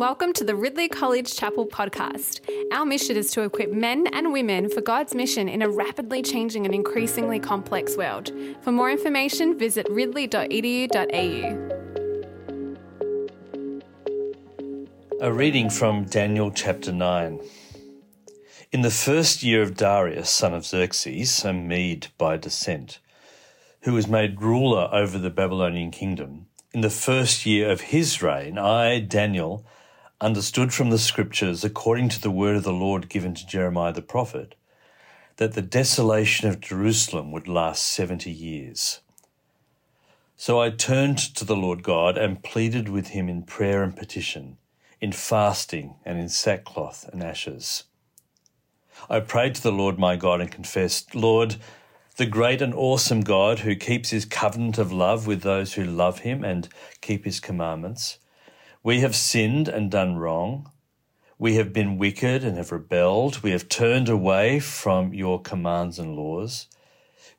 Welcome 0.00 0.32
to 0.32 0.44
the 0.44 0.56
Ridley 0.56 0.88
College 0.88 1.36
Chapel 1.36 1.66
podcast. 1.66 2.40
Our 2.72 2.86
mission 2.86 3.18
is 3.18 3.30
to 3.32 3.42
equip 3.42 3.70
men 3.70 4.06
and 4.14 4.32
women 4.32 4.70
for 4.70 4.80
God's 4.80 5.14
mission 5.14 5.46
in 5.46 5.60
a 5.60 5.68
rapidly 5.68 6.22
changing 6.22 6.64
and 6.64 6.74
increasingly 6.74 7.38
complex 7.38 7.98
world. 7.98 8.32
For 8.62 8.72
more 8.72 8.90
information, 8.90 9.58
visit 9.58 9.86
ridley.edu.au. 9.90 11.68
A 15.20 15.30
reading 15.30 15.68
from 15.68 16.04
Daniel 16.04 16.50
chapter 16.50 16.92
9. 16.92 17.38
In 18.72 18.80
the 18.80 18.90
first 18.90 19.42
year 19.42 19.60
of 19.60 19.76
Darius, 19.76 20.30
son 20.30 20.54
of 20.54 20.64
Xerxes, 20.64 21.44
a 21.44 21.52
Mede 21.52 22.06
by 22.16 22.38
descent, 22.38 23.00
who 23.82 23.92
was 23.92 24.08
made 24.08 24.40
ruler 24.40 24.88
over 24.94 25.18
the 25.18 25.28
Babylonian 25.28 25.90
kingdom, 25.90 26.46
in 26.72 26.80
the 26.80 26.88
first 26.88 27.44
year 27.44 27.70
of 27.70 27.82
his 27.82 28.22
reign, 28.22 28.56
I, 28.56 29.00
Daniel, 29.00 29.66
understood 30.20 30.74
from 30.74 30.90
the 30.90 30.98
scriptures, 30.98 31.64
according 31.64 32.10
to 32.10 32.20
the 32.20 32.30
word 32.30 32.56
of 32.56 32.62
the 32.62 32.72
Lord 32.72 33.08
given 33.08 33.34
to 33.34 33.46
Jeremiah 33.46 33.92
the 33.92 34.02
prophet, 34.02 34.54
that 35.36 35.54
the 35.54 35.62
desolation 35.62 36.48
of 36.48 36.60
Jerusalem 36.60 37.32
would 37.32 37.48
last 37.48 37.86
70 37.86 38.30
years. 38.30 39.00
So 40.36 40.60
I 40.60 40.70
turned 40.70 41.18
to 41.36 41.44
the 41.44 41.56
Lord 41.56 41.82
God 41.82 42.18
and 42.18 42.42
pleaded 42.42 42.88
with 42.88 43.08
him 43.08 43.28
in 43.28 43.42
prayer 43.42 43.82
and 43.82 43.96
petition, 43.96 44.58
in 45.00 45.12
fasting 45.12 45.96
and 46.04 46.18
in 46.18 46.28
sackcloth 46.28 47.08
and 47.12 47.22
ashes. 47.22 47.84
I 49.08 49.20
prayed 49.20 49.54
to 49.56 49.62
the 49.62 49.72
Lord 49.72 49.98
my 49.98 50.16
God 50.16 50.40
and 50.40 50.50
confessed, 50.50 51.14
Lord, 51.14 51.56
the 52.16 52.26
great 52.26 52.60
and 52.60 52.74
awesome 52.74 53.22
God 53.22 53.60
who 53.60 53.74
keeps 53.74 54.10
his 54.10 54.26
covenant 54.26 54.76
of 54.76 54.92
love 54.92 55.26
with 55.26 55.40
those 55.40 55.74
who 55.74 55.84
love 55.84 56.20
him 56.20 56.44
and 56.44 56.68
keep 57.00 57.24
his 57.24 57.40
commandments, 57.40 58.18
we 58.82 59.00
have 59.00 59.14
sinned 59.14 59.68
and 59.68 59.90
done 59.90 60.16
wrong. 60.16 60.70
We 61.38 61.56
have 61.56 61.72
been 61.72 61.98
wicked 61.98 62.42
and 62.42 62.56
have 62.56 62.72
rebelled. 62.72 63.42
We 63.42 63.50
have 63.50 63.68
turned 63.68 64.08
away 64.08 64.58
from 64.58 65.12
your 65.12 65.40
commands 65.40 65.98
and 65.98 66.16
laws. 66.16 66.66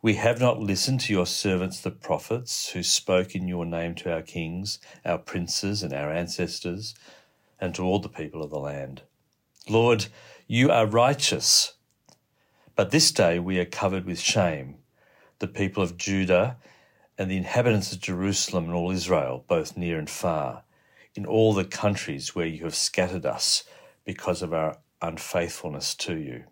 We 0.04 0.16
have 0.16 0.40
not 0.40 0.60
listened 0.60 1.00
to 1.02 1.14
your 1.14 1.26
servants, 1.26 1.82
the 1.82 1.90
prophets, 1.90 2.70
who 2.70 2.84
spoke 2.84 3.34
in 3.34 3.48
your 3.48 3.66
name 3.66 3.96
to 3.96 4.14
our 4.14 4.22
kings, 4.22 4.80
our 5.04 5.18
princes, 5.18 5.82
and 5.82 5.94
our 5.94 6.12
ancestors, 6.12 6.94
and 7.60 7.74
to 7.74 7.84
all 7.84 8.00
the 8.00 8.10
people 8.10 8.44
of 8.44 8.52
the 8.52 8.60
land. 8.60 9.02
Lord, 9.68 10.08
you 10.48 10.70
are 10.70 10.86
righteous. 10.86 11.74
But 12.76 12.92
this 12.92 13.12
day 13.12 13.40
we 13.40 13.60
are 13.60 13.66
covered 13.66 14.06
with 14.06 14.20
shame, 14.20 14.76
the 15.40 15.48
people 15.48 15.82
of 15.82 15.98
Judah 15.98 16.58
and 17.18 17.30
the 17.30 17.38
inhabitants 17.38 17.92
of 17.92 18.00
Jerusalem 18.00 18.66
and 18.66 18.74
all 18.74 18.92
Israel, 18.92 19.44
both 19.48 19.76
near 19.76 19.98
and 19.98 20.10
far 20.10 20.64
in 21.16 21.26
all 21.26 21.54
the 21.54 21.66
countries 21.66 22.36
where 22.36 22.46
you 22.46 22.64
have 22.64 22.76
scattered 22.76 23.26
us 23.26 23.64
because 24.06 24.42
of 24.42 24.54
our 24.54 24.78
unfaithfulness 25.02 25.96
to 25.96 26.16
you. 26.18 26.44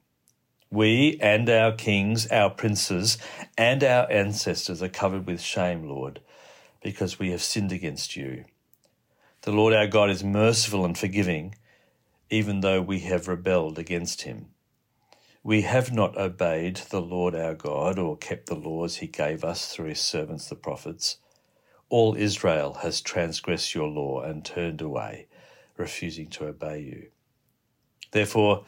We 0.71 1.17
and 1.21 1.49
our 1.49 1.71
kings, 1.71 2.27
our 2.27 2.49
princes, 2.49 3.17
and 3.57 3.83
our 3.83 4.11
ancestors 4.11 4.83
are 4.83 4.89
covered 4.89 5.25
with 5.25 5.41
shame, 5.41 5.87
Lord, 5.87 6.21
because 6.83 7.17
we 7.17 7.31
have 7.31 7.41
sinned 7.41 7.71
against 7.71 8.15
you. 8.15 8.45
The 9.41 9.51
Lord 9.51 9.73
our 9.73 9.87
God 9.87 10.09
is 10.09 10.23
merciful 10.23 10.85
and 10.85 10.97
forgiving, 10.97 11.55
even 12.29 12.59
though 12.59 12.81
we 12.81 12.99
have 12.99 13.27
rebelled 13.27 13.79
against 13.79 14.23
him. 14.23 14.49
We 15.43 15.61
have 15.61 15.91
not 15.91 16.17
obeyed 16.17 16.75
the 16.75 17.01
Lord 17.01 17.33
our 17.33 17.55
God 17.55 17.97
or 17.97 18.17
kept 18.17 18.47
the 18.47 18.55
laws 18.55 18.97
he 18.97 19.07
gave 19.07 19.43
us 19.43 19.73
through 19.73 19.87
his 19.87 20.01
servants 20.01 20.49
the 20.49 20.55
prophets. 20.55 21.17
All 21.89 22.15
Israel 22.15 22.75
has 22.83 23.01
transgressed 23.01 23.73
your 23.73 23.87
law 23.87 24.21
and 24.21 24.45
turned 24.45 24.79
away, 24.79 25.25
refusing 25.75 26.27
to 26.29 26.45
obey 26.45 26.81
you. 26.81 27.07
Therefore, 28.11 28.63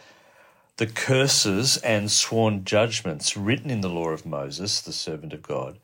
the 0.78 0.88
curses 0.88 1.78
and 1.78 2.10
sworn 2.10 2.66
judgments 2.66 3.38
written 3.38 3.70
in 3.70 3.82
the 3.82 3.90
law 3.90 4.10
of 4.10 4.26
Moses, 4.26 4.82
the 4.82 4.92
servant 4.92 5.34
of 5.34 5.44
God, 5.44 5.78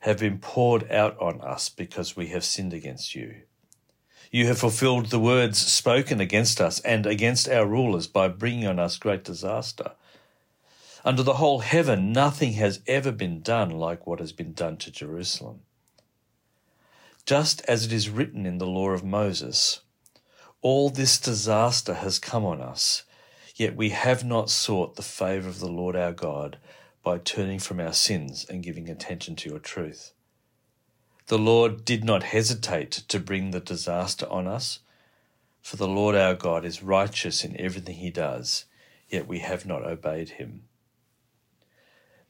have 0.00 0.18
been 0.18 0.38
poured 0.38 0.90
out 0.90 1.18
on 1.18 1.40
us 1.40 1.70
because 1.70 2.16
we 2.16 2.26
have 2.26 2.44
sinned 2.44 2.74
against 2.74 3.14
you. 3.14 3.36
You 4.30 4.46
have 4.48 4.58
fulfilled 4.58 5.06
the 5.06 5.18
words 5.18 5.58
spoken 5.58 6.20
against 6.20 6.60
us 6.60 6.80
and 6.80 7.06
against 7.06 7.48
our 7.48 7.64
rulers 7.64 8.06
by 8.06 8.28
bringing 8.28 8.66
on 8.66 8.78
us 8.78 8.98
great 8.98 9.24
disaster. 9.24 9.92
Under 11.02 11.22
the 11.22 11.34
whole 11.34 11.60
heaven, 11.60 12.12
nothing 12.12 12.54
has 12.54 12.80
ever 12.86 13.12
been 13.12 13.40
done 13.40 13.70
like 13.70 14.06
what 14.06 14.20
has 14.20 14.32
been 14.32 14.52
done 14.52 14.76
to 14.78 14.90
Jerusalem 14.90 15.60
just 17.26 17.62
as 17.62 17.86
it 17.86 17.92
is 17.92 18.10
written 18.10 18.44
in 18.44 18.58
the 18.58 18.66
law 18.66 18.90
of 18.90 19.04
Moses. 19.04 19.80
All 20.60 20.90
this 20.90 21.18
disaster 21.18 21.94
has 21.94 22.18
come 22.18 22.44
on 22.44 22.60
us, 22.60 23.04
yet 23.56 23.76
we 23.76 23.90
have 23.90 24.24
not 24.24 24.50
sought 24.50 24.96
the 24.96 25.02
favour 25.02 25.48
of 25.48 25.60
the 25.60 25.68
Lord 25.68 25.96
our 25.96 26.12
God 26.12 26.58
by 27.02 27.18
turning 27.18 27.58
from 27.58 27.80
our 27.80 27.92
sins 27.92 28.44
and 28.48 28.62
giving 28.62 28.88
attention 28.88 29.36
to 29.36 29.50
your 29.50 29.58
truth. 29.58 30.12
The 31.26 31.38
Lord 31.38 31.84
did 31.84 32.04
not 32.04 32.22
hesitate 32.22 32.90
to 32.90 33.20
bring 33.20 33.50
the 33.50 33.60
disaster 33.60 34.26
on 34.28 34.46
us, 34.46 34.80
for 35.62 35.76
the 35.76 35.88
Lord 35.88 36.14
our 36.14 36.34
God 36.34 36.64
is 36.66 36.82
righteous 36.82 37.44
in 37.44 37.58
everything 37.58 37.96
he 37.96 38.10
does, 38.10 38.66
yet 39.08 39.26
we 39.26 39.38
have 39.38 39.64
not 39.64 39.84
obeyed 39.84 40.30
him. 40.30 40.64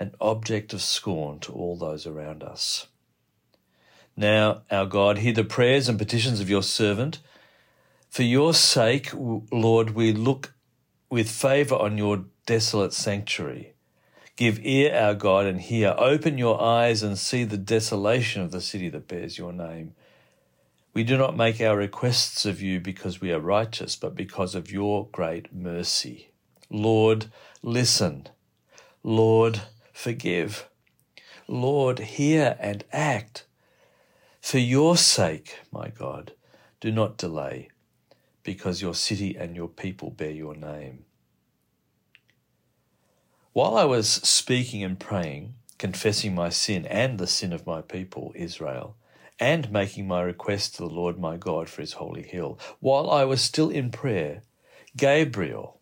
an 0.00 0.14
object 0.20 0.72
of 0.72 0.82
scorn 0.82 1.40
to 1.40 1.52
all 1.52 1.76
those 1.76 2.06
around 2.06 2.42
us. 2.42 2.86
Now, 4.16 4.62
our 4.70 4.86
God, 4.86 5.18
hear 5.18 5.32
the 5.32 5.44
prayers 5.44 5.88
and 5.88 5.98
petitions 5.98 6.40
of 6.40 6.50
your 6.50 6.62
servant. 6.62 7.20
For 8.10 8.22
your 8.22 8.54
sake, 8.54 9.10
Lord, 9.14 9.90
we 9.90 10.12
look 10.12 10.54
with 11.10 11.30
favour 11.30 11.76
on 11.76 11.98
your 11.98 12.24
desolate 12.46 12.92
sanctuary. 12.92 13.74
Give 14.36 14.64
ear, 14.64 14.94
our 14.94 15.14
God, 15.14 15.46
and 15.46 15.60
hear. 15.60 15.94
Open 15.98 16.38
your 16.38 16.60
eyes 16.62 17.02
and 17.02 17.18
see 17.18 17.44
the 17.44 17.56
desolation 17.56 18.42
of 18.42 18.50
the 18.50 18.60
city 18.60 18.88
that 18.88 19.08
bears 19.08 19.36
your 19.36 19.52
name. 19.52 19.94
We 20.94 21.04
do 21.04 21.16
not 21.16 21.36
make 21.36 21.60
our 21.60 21.76
requests 21.76 22.44
of 22.46 22.60
you 22.60 22.80
because 22.80 23.20
we 23.20 23.32
are 23.32 23.40
righteous, 23.40 23.94
but 23.94 24.16
because 24.16 24.54
of 24.54 24.70
your 24.70 25.08
great 25.12 25.52
mercy. 25.52 26.30
Lord, 26.70 27.26
listen. 27.62 28.28
Lord, 29.02 29.60
forgive. 29.98 30.68
Lord, 31.48 31.98
hear 31.98 32.56
and 32.60 32.84
act. 32.92 33.46
For 34.40 34.58
your 34.58 34.96
sake, 34.96 35.58
my 35.72 35.88
God, 35.88 36.32
do 36.80 36.92
not 36.92 37.18
delay, 37.18 37.70
because 38.44 38.80
your 38.80 38.94
city 38.94 39.36
and 39.36 39.56
your 39.56 39.68
people 39.68 40.10
bear 40.10 40.30
your 40.30 40.54
name. 40.54 41.04
While 43.52 43.76
I 43.76 43.84
was 43.84 44.08
speaking 44.08 44.84
and 44.84 45.00
praying, 45.00 45.54
confessing 45.78 46.32
my 46.32 46.50
sin 46.50 46.86
and 46.86 47.18
the 47.18 47.26
sin 47.26 47.52
of 47.52 47.66
my 47.66 47.82
people, 47.82 48.32
Israel, 48.36 48.96
and 49.40 49.72
making 49.72 50.06
my 50.06 50.20
request 50.20 50.76
to 50.76 50.82
the 50.82 50.94
Lord 50.94 51.18
my 51.18 51.36
God 51.36 51.68
for 51.68 51.80
his 51.80 51.94
holy 51.94 52.22
hill, 52.22 52.56
while 52.78 53.10
I 53.10 53.24
was 53.24 53.40
still 53.40 53.68
in 53.68 53.90
prayer, 53.90 54.42
Gabriel, 54.96 55.77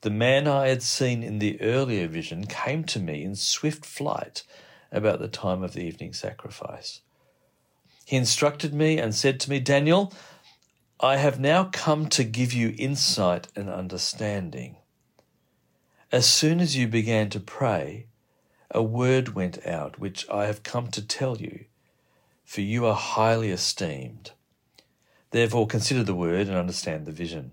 the 0.00 0.10
man 0.10 0.46
I 0.46 0.68
had 0.68 0.82
seen 0.82 1.22
in 1.22 1.38
the 1.38 1.60
earlier 1.60 2.06
vision 2.06 2.46
came 2.46 2.84
to 2.84 3.00
me 3.00 3.24
in 3.24 3.34
swift 3.34 3.84
flight 3.84 4.44
about 4.92 5.18
the 5.18 5.28
time 5.28 5.62
of 5.62 5.72
the 5.72 5.82
evening 5.82 6.12
sacrifice. 6.12 7.00
He 8.04 8.16
instructed 8.16 8.72
me 8.72 8.98
and 8.98 9.14
said 9.14 9.40
to 9.40 9.50
me, 9.50 9.60
Daniel, 9.60 10.12
I 11.00 11.16
have 11.16 11.38
now 11.38 11.64
come 11.64 12.08
to 12.10 12.24
give 12.24 12.52
you 12.52 12.74
insight 12.78 13.48
and 13.54 13.68
understanding. 13.68 14.76
As 16.10 16.26
soon 16.26 16.60
as 16.60 16.76
you 16.76 16.88
began 16.88 17.28
to 17.30 17.40
pray, 17.40 18.06
a 18.70 18.82
word 18.82 19.34
went 19.34 19.66
out 19.66 19.98
which 19.98 20.28
I 20.30 20.46
have 20.46 20.62
come 20.62 20.88
to 20.88 21.06
tell 21.06 21.38
you, 21.38 21.66
for 22.44 22.62
you 22.62 22.86
are 22.86 22.94
highly 22.94 23.50
esteemed. 23.50 24.32
Therefore, 25.30 25.66
consider 25.66 26.02
the 26.02 26.14
word 26.14 26.48
and 26.48 26.56
understand 26.56 27.04
the 27.04 27.12
vision. 27.12 27.52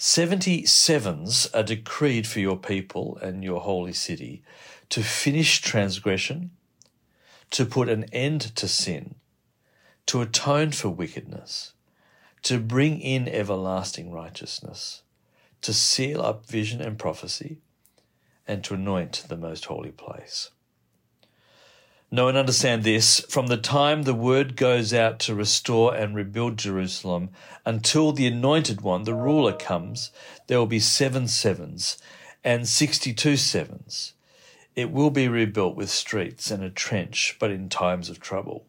Seventy 0.00 0.64
sevens 0.64 1.48
are 1.52 1.64
decreed 1.64 2.24
for 2.24 2.38
your 2.38 2.56
people 2.56 3.18
and 3.20 3.42
your 3.42 3.60
holy 3.60 3.92
city 3.92 4.44
to 4.90 5.02
finish 5.02 5.60
transgression, 5.60 6.52
to 7.50 7.66
put 7.66 7.88
an 7.88 8.04
end 8.12 8.54
to 8.54 8.68
sin, 8.68 9.16
to 10.06 10.20
atone 10.20 10.70
for 10.70 10.88
wickedness, 10.88 11.72
to 12.44 12.60
bring 12.60 13.00
in 13.00 13.26
everlasting 13.26 14.12
righteousness, 14.12 15.02
to 15.62 15.74
seal 15.74 16.22
up 16.22 16.46
vision 16.46 16.80
and 16.80 16.96
prophecy, 16.96 17.58
and 18.46 18.62
to 18.62 18.74
anoint 18.74 19.24
the 19.26 19.36
most 19.36 19.64
holy 19.64 19.90
place. 19.90 20.50
Know 22.10 22.28
and 22.28 22.38
understand 22.38 22.84
this 22.84 23.20
from 23.28 23.48
the 23.48 23.58
time 23.58 24.02
the 24.02 24.14
word 24.14 24.56
goes 24.56 24.94
out 24.94 25.18
to 25.20 25.34
restore 25.34 25.94
and 25.94 26.14
rebuild 26.14 26.56
Jerusalem 26.56 27.28
until 27.66 28.12
the 28.12 28.26
anointed 28.26 28.80
one, 28.80 29.04
the 29.04 29.14
ruler, 29.14 29.52
comes, 29.52 30.10
there 30.46 30.58
will 30.58 30.66
be 30.66 30.80
seven 30.80 31.28
sevens 31.28 31.98
and 32.42 32.66
sixty 32.66 33.12
two 33.12 33.36
sevens. 33.36 34.14
It 34.74 34.90
will 34.90 35.10
be 35.10 35.28
rebuilt 35.28 35.76
with 35.76 35.90
streets 35.90 36.50
and 36.50 36.62
a 36.64 36.70
trench, 36.70 37.36
but 37.38 37.50
in 37.50 37.68
times 37.68 38.08
of 38.08 38.20
trouble. 38.20 38.64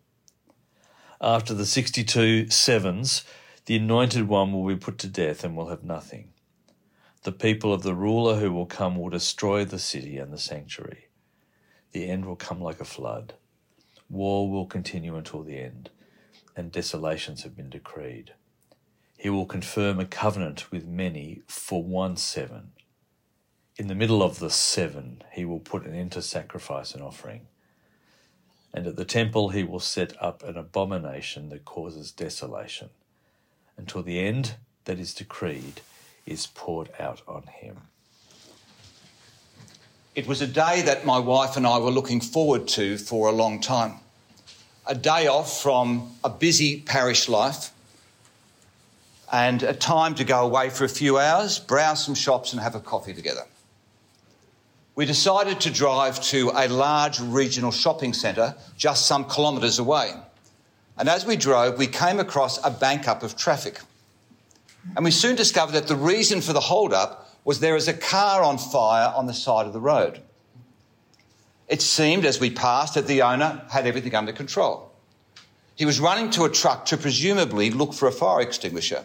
After 1.22 1.54
the 1.54 1.66
sixty 1.66 2.04
two 2.04 2.50
sevens, 2.50 3.24
the 3.68 3.78
anointed 3.78 4.28
one 4.28 4.52
will 4.52 4.68
be 4.68 4.76
put 4.76 4.98
to 4.98 5.08
death 5.08 5.46
and 5.46 5.56
will 5.56 5.70
have 5.70 5.84
nothing. 5.84 6.34
The 7.24 7.32
people 7.32 7.72
of 7.72 7.84
the 7.84 7.96
ruler 7.96 8.36
who 8.36 8.52
will 8.52 8.66
come 8.66 8.98
will 8.98 9.10
destroy 9.10 9.64
the 9.64 9.80
city 9.80 10.18
and 10.18 10.34
the 10.34 10.38
sanctuary. 10.38 11.09
The 11.92 12.10
end 12.10 12.26
will 12.26 12.36
come 12.36 12.62
like 12.62 12.80
a 12.80 12.86
flood. 12.86 13.34
War 14.10 14.50
will 14.50 14.66
continue 14.66 15.16
until 15.16 15.44
the 15.44 15.60
end, 15.60 15.90
and 16.56 16.72
desolations 16.72 17.44
have 17.44 17.56
been 17.56 17.70
decreed. 17.70 18.34
He 19.18 19.30
will 19.30 19.46
confirm 19.46 20.00
a 20.00 20.06
covenant 20.06 20.72
with 20.72 20.86
many 20.86 21.42
for 21.48 21.84
one 21.84 22.16
seven. 22.16 22.72
In 23.78 23.88
the 23.88 23.96
middle 23.96 24.24
of 24.24 24.40
the 24.40 24.50
seven, 24.50 25.24
he 25.32 25.46
will 25.46 25.60
put 25.60 25.86
an 25.86 25.96
end 25.96 26.12
to 26.14 26.22
sacrifice 26.22 26.94
and 26.94 27.04
offering. 27.04 27.48
And 28.74 28.88
at 28.88 28.96
the 28.96 29.06
temple, 29.06 29.50
he 29.50 29.64
will 29.64 29.80
set 29.80 30.14
up 30.22 30.44
an 30.44 30.58
abomination 30.58 31.50
that 31.50 31.66
causes 31.66 32.12
desolation, 32.12 32.90
until 33.78 34.04
the 34.04 34.20
end 34.20 34.56
that 34.86 35.00
is 35.00 35.14
decreed 35.14 35.82
is 36.26 36.48
poured 36.48 36.90
out 37.00 37.22
on 37.28 37.44
him. 37.44 37.89
It 40.20 40.28
was 40.28 40.42
a 40.42 40.48
day 40.48 40.82
that 40.82 41.06
my 41.06 41.18
wife 41.18 41.56
and 41.56 41.66
I 41.66 41.78
were 41.78 41.92
looking 41.92 42.20
forward 42.20 42.68
to 42.76 42.98
for 42.98 43.30
a 43.30 43.32
long 43.32 43.62
time. 43.62 44.02
A 44.86 44.94
day 44.94 45.28
off 45.28 45.62
from 45.62 46.12
a 46.26 46.30
busy 46.30 46.82
parish 46.82 47.30
life 47.30 47.72
and 49.32 49.64
a 49.64 49.74
time 49.74 50.16
to 50.16 50.26
go 50.26 50.42
away 50.42 50.72
for 50.72 50.84
a 50.84 50.90
few 50.90 51.18
hours, 51.18 51.58
browse 51.58 52.04
some 52.04 52.16
shops, 52.16 52.52
and 52.52 52.62
have 52.62 52.76
a 52.76 52.82
coffee 52.82 53.14
together. 53.14 53.44
We 54.94 55.06
decided 55.06 55.62
to 55.62 55.72
drive 55.72 56.22
to 56.24 56.52
a 56.54 56.68
large 56.68 57.22
regional 57.22 57.72
shopping 57.72 58.12
centre 58.12 58.56
just 58.76 59.08
some 59.08 59.24
kilometres 59.24 59.80
away. 59.80 60.12
And 60.98 61.08
as 61.08 61.26
we 61.26 61.38
drove, 61.38 61.78
we 61.78 61.88
came 61.88 62.20
across 62.20 62.62
a 62.66 62.72
bank 62.72 63.08
up 63.08 63.24
of 63.24 63.38
traffic. 63.38 63.80
And 64.98 65.06
we 65.06 65.12
soon 65.12 65.38
discovered 65.38 65.76
that 65.76 65.88
the 65.88 65.96
reason 65.96 66.42
for 66.42 66.52
the 66.52 66.60
hold 66.60 66.92
up 66.92 67.29
was 67.50 67.62
there 67.62 67.76
is 67.76 67.88
a 67.88 67.94
car 67.96 68.44
on 68.44 68.60
fire 68.60 69.12
on 69.16 69.26
the 69.26 69.34
side 69.34 69.66
of 69.66 69.74
the 69.74 69.80
road. 69.80 70.20
It 71.68 71.82
seemed 71.82 72.24
as 72.24 72.40
we 72.40 72.52
passed 72.52 72.94
that 72.94 73.08
the 73.08 73.24
owner 73.24 73.64
had 73.72 73.88
everything 73.88 74.14
under 74.14 74.32
control. 74.32 74.92
He 75.76 75.84
was 75.84 76.00
running 76.00 76.30
to 76.30 76.44
a 76.44 76.50
truck 76.52 76.86
to 76.86 76.96
presumably 76.96 77.72
look 77.72 77.96
for 77.96 78.08
a 78.08 78.12
fire 78.12 78.42
extinguisher. 78.42 79.04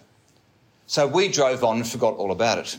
So 0.86 1.06
we 1.06 1.28
drove 1.28 1.64
on 1.64 1.76
and 1.76 1.88
forgot 1.88 2.16
all 2.16 2.30
about 2.30 2.58
it. 2.58 2.76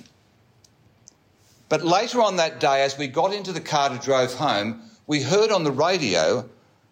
But 1.67 1.83
later 1.83 2.21
on 2.21 2.35
that 2.35 2.59
day, 2.59 2.83
as 2.83 2.95
we 2.95 3.07
got 3.07 3.33
into 3.33 3.51
the 3.51 3.59
car 3.59 3.89
to 3.89 3.97
drive 3.97 4.35
home, 4.35 4.83
we 5.07 5.23
heard 5.23 5.49
on 5.49 5.63
the 5.63 5.71
radio 5.71 6.47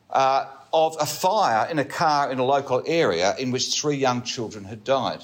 uh, 0.10 0.48
of 0.74 0.98
a 1.00 1.06
fire 1.06 1.70
in 1.70 1.78
a 1.78 1.86
car 1.86 2.32
in 2.32 2.40
a 2.40 2.44
local 2.44 2.82
area 2.88 3.36
in 3.38 3.52
which 3.52 3.80
three 3.80 3.98
young 3.98 4.24
children 4.24 4.64
had 4.64 4.84
died. 4.84 5.24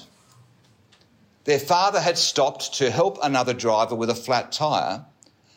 Their 1.50 1.58
father 1.58 2.00
had 2.00 2.16
stopped 2.16 2.74
to 2.74 2.92
help 2.92 3.18
another 3.20 3.52
driver 3.52 3.96
with 3.96 4.08
a 4.08 4.14
flat 4.14 4.52
tyre, 4.52 5.04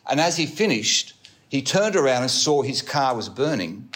and 0.04 0.20
as 0.20 0.36
he 0.36 0.44
finished, 0.44 1.14
he 1.48 1.62
turned 1.62 1.94
around 1.94 2.22
and 2.22 2.30
saw 2.32 2.62
his 2.62 2.82
car 2.82 3.14
was 3.14 3.28
burning, 3.28 3.90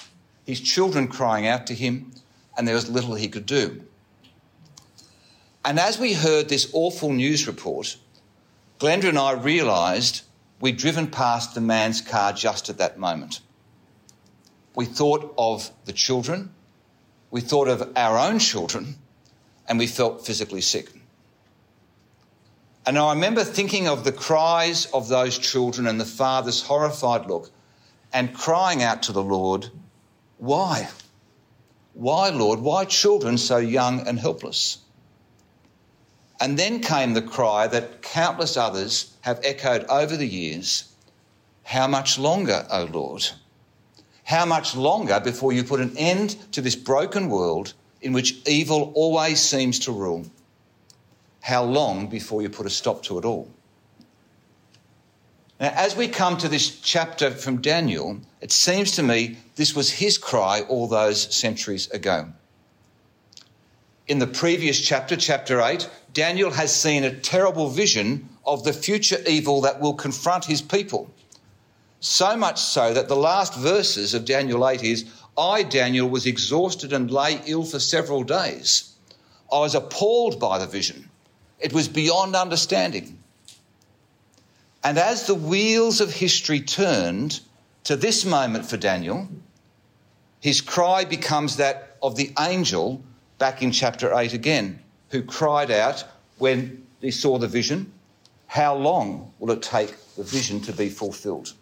his 0.47 0.61
children 0.61 1.09
crying 1.09 1.45
out 1.45 1.67
to 1.67 1.75
him, 1.75 2.13
and 2.57 2.69
there 2.69 2.77
was 2.77 2.89
little 2.89 3.17
he 3.17 3.27
could 3.27 3.47
do. 3.47 3.83
And 5.65 5.81
as 5.81 5.99
we 5.99 6.13
heard 6.13 6.49
this 6.49 6.71
awful 6.73 7.13
news 7.13 7.49
report, 7.49 7.97
Glenda 8.79 9.09
and 9.09 9.19
I 9.19 9.33
realised 9.33 10.23
we'd 10.61 10.77
driven 10.77 11.09
past 11.09 11.57
the 11.57 11.61
man's 11.61 12.01
car 12.01 12.33
just 12.33 12.69
at 12.69 12.79
that 12.79 13.01
moment. 13.01 13.41
We 14.77 14.85
thought 14.85 15.35
of 15.37 15.73
the 15.85 15.93
children, 15.93 16.55
we 17.33 17.41
thought 17.41 17.67
of 17.67 17.93
our 17.97 18.17
own 18.17 18.39
children, 18.39 18.99
and 19.67 19.81
we 19.81 19.89
felt 19.89 20.25
physically 20.25 20.61
sick. 20.61 20.91
And 22.89 22.97
I 22.97 23.13
remember 23.13 23.45
thinking 23.45 23.87
of 23.87 24.05
the 24.05 24.13
cries 24.13 24.87
of 24.93 25.09
those 25.09 25.39
children 25.39 25.87
and 25.87 26.01
the 26.01 26.07
father's 26.07 26.63
horrified 26.63 27.27
look 27.27 27.51
and 28.15 28.33
crying 28.33 28.83
out 28.83 29.03
to 29.03 29.13
the 29.13 29.23
Lord, 29.23 29.69
Why? 30.39 30.89
Why, 31.93 32.31
Lord? 32.31 32.61
Why 32.61 32.87
children 32.87 33.37
so 33.37 33.59
young 33.59 34.09
and 34.09 34.19
helpless? 34.19 34.79
And 36.41 36.59
then 36.59 36.81
came 36.81 37.13
the 37.13 37.21
cry 37.21 37.67
that 37.67 38.01
countless 38.01 38.57
others 38.57 39.13
have 39.21 39.41
echoed 39.45 39.85
over 39.91 40.17
the 40.17 40.27
years 40.27 40.91
How 41.65 41.89
much 41.89 42.19
longer, 42.19 42.67
O 42.71 42.85
Lord? 42.85 43.29
How 44.25 44.47
much 44.47 44.75
longer 44.75 45.21
before 45.21 45.53
you 45.53 45.63
put 45.63 45.81
an 45.81 45.95
end 45.99 46.39
to 46.53 46.63
this 46.63 46.77
broken 46.77 47.29
world 47.29 47.75
in 48.01 48.15
which 48.15 48.39
evil 48.49 48.93
always 48.95 49.43
seems 49.43 49.79
to 49.81 49.93
rule? 49.93 50.25
How 51.41 51.65
long 51.65 52.09
before 52.09 52.43
you 52.43 52.49
put 52.49 52.67
a 52.67 52.71
stop 52.71 53.03
to 53.05 53.19
it 53.19 53.25
all? 53.25 53.49
Now, 55.61 55.73
as 55.75 55.97
we 55.97 56.07
come 56.07 56.37
to 56.39 56.49
this 56.49 56.79
chapter 56.81 57.31
from 57.31 57.61
Daniel, 57.61 58.21
it 58.41 58.53
seems 58.53 58.93
to 58.93 59.03
me 59.03 59.39
this 59.57 59.75
was 59.75 59.91
his 59.91 60.17
cry 60.17 60.63
all 60.69 60.87
those 60.87 61.35
centuries 61.35 61.91
ago. 61.91 62.29
In 64.07 64.21
the 64.21 64.27
previous 64.27 64.81
chapter, 64.81 65.17
chapter 65.17 65.61
8, 65.61 65.91
Daniel 66.15 66.51
has 66.53 66.75
seen 66.75 67.05
a 67.05 67.15
terrible 67.15 67.69
vision 67.69 68.29
of 68.47 68.65
the 68.65 68.73
future 68.73 69.19
evil 69.27 69.61
that 69.63 69.81
will 69.81 69.95
confront 69.95 70.45
his 70.45 70.63
people. 70.63 71.11
So 72.01 72.37
much 72.37 72.61
so 72.61 72.95
that 72.95 73.09
the 73.09 73.17
last 73.17 73.55
verses 73.55 74.15
of 74.15 74.25
Daniel 74.25 74.67
8 74.67 74.83
is 74.83 75.05
I, 75.37 75.63
Daniel, 75.65 76.09
was 76.09 76.27
exhausted 76.27 76.93
and 76.93 77.11
lay 77.11 77.41
ill 77.47 77.65
for 77.65 77.81
several 77.81 78.23
days. 78.23 78.95
I 79.53 79.59
was 79.59 79.75
appalled 79.75 80.39
by 80.41 80.59
the 80.59 80.67
vision. 80.67 81.08
It 81.59 81.73
was 81.73 81.89
beyond 81.89 82.37
understanding. 82.37 83.19
And 84.85 84.97
as 84.97 85.27
the 85.27 85.35
wheels 85.35 86.01
of 86.01 86.13
history 86.13 86.61
turned 86.61 87.41
to 87.85 87.97
this 87.97 88.25
moment 88.25 88.67
for 88.67 88.77
Daniel, 88.77 89.29
his 90.41 90.61
cry 90.61 91.05
becomes 91.05 91.57
that 91.57 91.97
of 92.03 92.17
the 92.17 92.33
angel 92.39 93.03
back 93.39 93.63
in 93.63 93.73
chapter 93.73 94.15
8 94.15 94.33
again, 94.33 94.81
who 95.11 95.23
cried 95.23 95.71
out 95.71 96.05
when 96.39 96.87
he 97.01 97.11
saw 97.11 97.39
the 97.39 97.49
vision, 97.49 97.93
How 98.47 98.77
long 98.77 99.33
will 99.39 99.51
it 99.51 99.63
take 99.63 99.95
the 100.17 100.23
vision 100.23 100.61
to 100.63 100.73
be 100.73 100.89
fulfilled? 100.89 101.55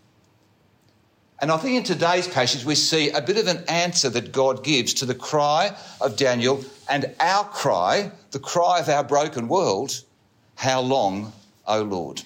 And 1.39 1.53
I 1.53 1.59
think 1.59 1.77
in 1.77 1.83
today's 1.83 2.27
passage, 2.27 2.65
we 2.65 2.75
see 2.75 3.11
a 3.11 3.21
bit 3.21 3.37
of 3.37 3.47
an 3.47 3.63
answer 3.69 4.09
that 4.11 4.33
God 4.33 4.65
gives 4.65 4.95
to 4.95 5.07
the 5.07 5.15
cry 5.15 5.77
of 6.01 6.17
Daniel 6.17 6.65
and 6.89 7.15
our 7.21 7.45
cry, 7.45 8.11
the 8.31 8.39
cry 8.39 8.81
of 8.81 8.89
our 8.89 9.05
broken 9.05 9.49
world 9.49 10.03
How 10.55 10.81
long, 10.81 11.33
O 11.67 11.83
Lord? 11.83 12.23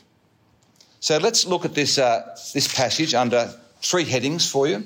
So 1.00 1.18
let's 1.18 1.44
look 1.44 1.64
at 1.64 1.74
this, 1.74 1.98
uh, 1.98 2.36
this 2.54 2.72
passage 2.72 3.14
under 3.14 3.52
three 3.82 4.04
headings 4.04 4.48
for 4.48 4.68
you. 4.68 4.84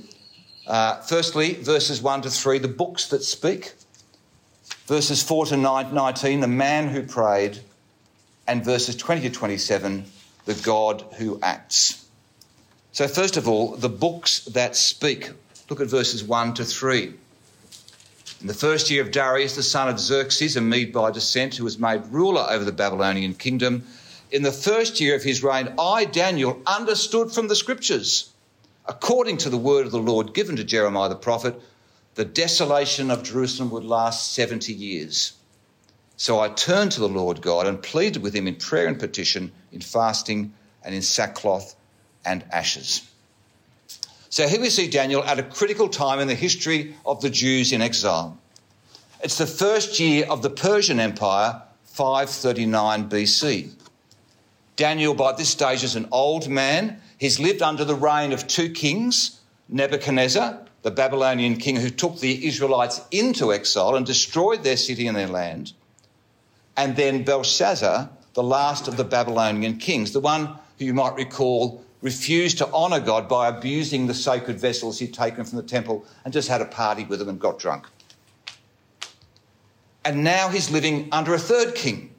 Uh, 0.66 1.00
firstly, 1.02 1.54
verses 1.54 2.00
1 2.00 2.22
to 2.22 2.30
3, 2.30 2.58
the 2.58 2.68
books 2.68 3.08
that 3.08 3.22
speak. 3.22 3.74
Verses 4.86 5.22
4 5.22 5.46
to 5.46 5.56
19, 5.58 6.40
the 6.40 6.46
man 6.46 6.88
who 6.88 7.02
prayed. 7.02 7.58
And 8.46 8.64
verses 8.64 8.96
20 8.96 9.22
to 9.22 9.30
27, 9.30 10.04
the 10.46 10.54
God 10.54 11.04
who 11.18 11.38
acts. 11.42 12.03
So, 12.94 13.08
first 13.08 13.36
of 13.36 13.48
all, 13.48 13.74
the 13.74 13.88
books 13.88 14.44
that 14.44 14.76
speak. 14.76 15.32
Look 15.68 15.80
at 15.80 15.88
verses 15.88 16.22
1 16.22 16.54
to 16.54 16.64
3. 16.64 17.12
In 18.40 18.46
the 18.46 18.54
first 18.54 18.88
year 18.88 19.02
of 19.02 19.10
Darius, 19.10 19.56
the 19.56 19.64
son 19.64 19.88
of 19.88 19.98
Xerxes, 19.98 20.56
a 20.56 20.60
Mede 20.60 20.92
by 20.92 21.10
descent, 21.10 21.56
who 21.56 21.64
was 21.64 21.76
made 21.76 22.06
ruler 22.12 22.46
over 22.48 22.64
the 22.64 22.70
Babylonian 22.70 23.34
kingdom, 23.34 23.82
in 24.30 24.44
the 24.44 24.52
first 24.52 25.00
year 25.00 25.16
of 25.16 25.24
his 25.24 25.42
reign, 25.42 25.74
I, 25.76 26.04
Daniel, 26.04 26.62
understood 26.68 27.32
from 27.32 27.48
the 27.48 27.56
scriptures, 27.56 28.30
according 28.86 29.38
to 29.38 29.50
the 29.50 29.58
word 29.58 29.86
of 29.86 29.92
the 29.92 29.98
Lord 29.98 30.32
given 30.32 30.54
to 30.54 30.62
Jeremiah 30.62 31.08
the 31.08 31.16
prophet, 31.16 31.60
the 32.14 32.24
desolation 32.24 33.10
of 33.10 33.24
Jerusalem 33.24 33.70
would 33.70 33.82
last 33.82 34.34
70 34.34 34.72
years. 34.72 35.32
So 36.16 36.38
I 36.38 36.48
turned 36.48 36.92
to 36.92 37.00
the 37.00 37.08
Lord 37.08 37.42
God 37.42 37.66
and 37.66 37.82
pleaded 37.82 38.22
with 38.22 38.34
him 38.34 38.46
in 38.46 38.54
prayer 38.54 38.86
and 38.86 39.00
petition, 39.00 39.50
in 39.72 39.80
fasting 39.80 40.54
and 40.84 40.94
in 40.94 41.02
sackcloth 41.02 41.74
and 42.24 42.44
ashes. 42.52 43.08
So 44.30 44.48
here 44.48 44.60
we 44.60 44.70
see 44.70 44.88
Daniel 44.88 45.22
at 45.24 45.38
a 45.38 45.42
critical 45.42 45.88
time 45.88 46.18
in 46.18 46.28
the 46.28 46.34
history 46.34 46.94
of 47.06 47.20
the 47.20 47.30
Jews 47.30 47.72
in 47.72 47.80
exile. 47.80 48.38
It's 49.22 49.38
the 49.38 49.46
first 49.46 50.00
year 50.00 50.26
of 50.28 50.42
the 50.42 50.50
Persian 50.50 51.00
Empire, 51.00 51.62
539 51.84 53.08
BC. 53.08 53.70
Daniel, 54.76 55.14
by 55.14 55.32
this 55.32 55.48
stage, 55.48 55.84
is 55.84 55.94
an 55.94 56.08
old 56.10 56.48
man. 56.48 57.00
He's 57.18 57.38
lived 57.38 57.62
under 57.62 57.84
the 57.84 57.94
reign 57.94 58.32
of 58.32 58.48
two 58.48 58.70
kings 58.70 59.40
Nebuchadnezzar, 59.68 60.60
the 60.82 60.90
Babylonian 60.90 61.56
king 61.56 61.76
who 61.76 61.90
took 61.90 62.20
the 62.20 62.46
Israelites 62.46 63.00
into 63.10 63.52
exile 63.52 63.96
and 63.96 64.04
destroyed 64.04 64.62
their 64.62 64.76
city 64.76 65.06
and 65.06 65.16
their 65.16 65.28
land, 65.28 65.72
and 66.76 66.96
then 66.96 67.24
Belshazzar, 67.24 68.10
the 68.34 68.42
last 68.42 68.88
of 68.88 68.96
the 68.96 69.04
Babylonian 69.04 69.78
kings, 69.78 70.12
the 70.12 70.20
one 70.20 70.46
who 70.78 70.84
you 70.84 70.94
might 70.94 71.14
recall 71.14 71.82
refused 72.04 72.58
to 72.58 72.70
honour 72.70 73.00
God 73.00 73.30
by 73.30 73.48
abusing 73.48 74.06
the 74.06 74.14
sacred 74.14 74.60
vessels 74.60 74.98
he'd 74.98 75.14
taken 75.14 75.42
from 75.42 75.56
the 75.56 75.62
temple 75.62 76.04
and 76.22 76.34
just 76.34 76.48
had 76.48 76.60
a 76.60 76.66
party 76.66 77.02
with 77.02 77.18
them 77.18 77.30
and 77.30 77.40
got 77.40 77.58
drunk. 77.58 77.86
And 80.04 80.22
now 80.22 80.50
he's 80.50 80.70
living 80.70 81.08
under 81.12 81.32
a 81.32 81.38
third 81.38 81.74
king, 81.74 82.14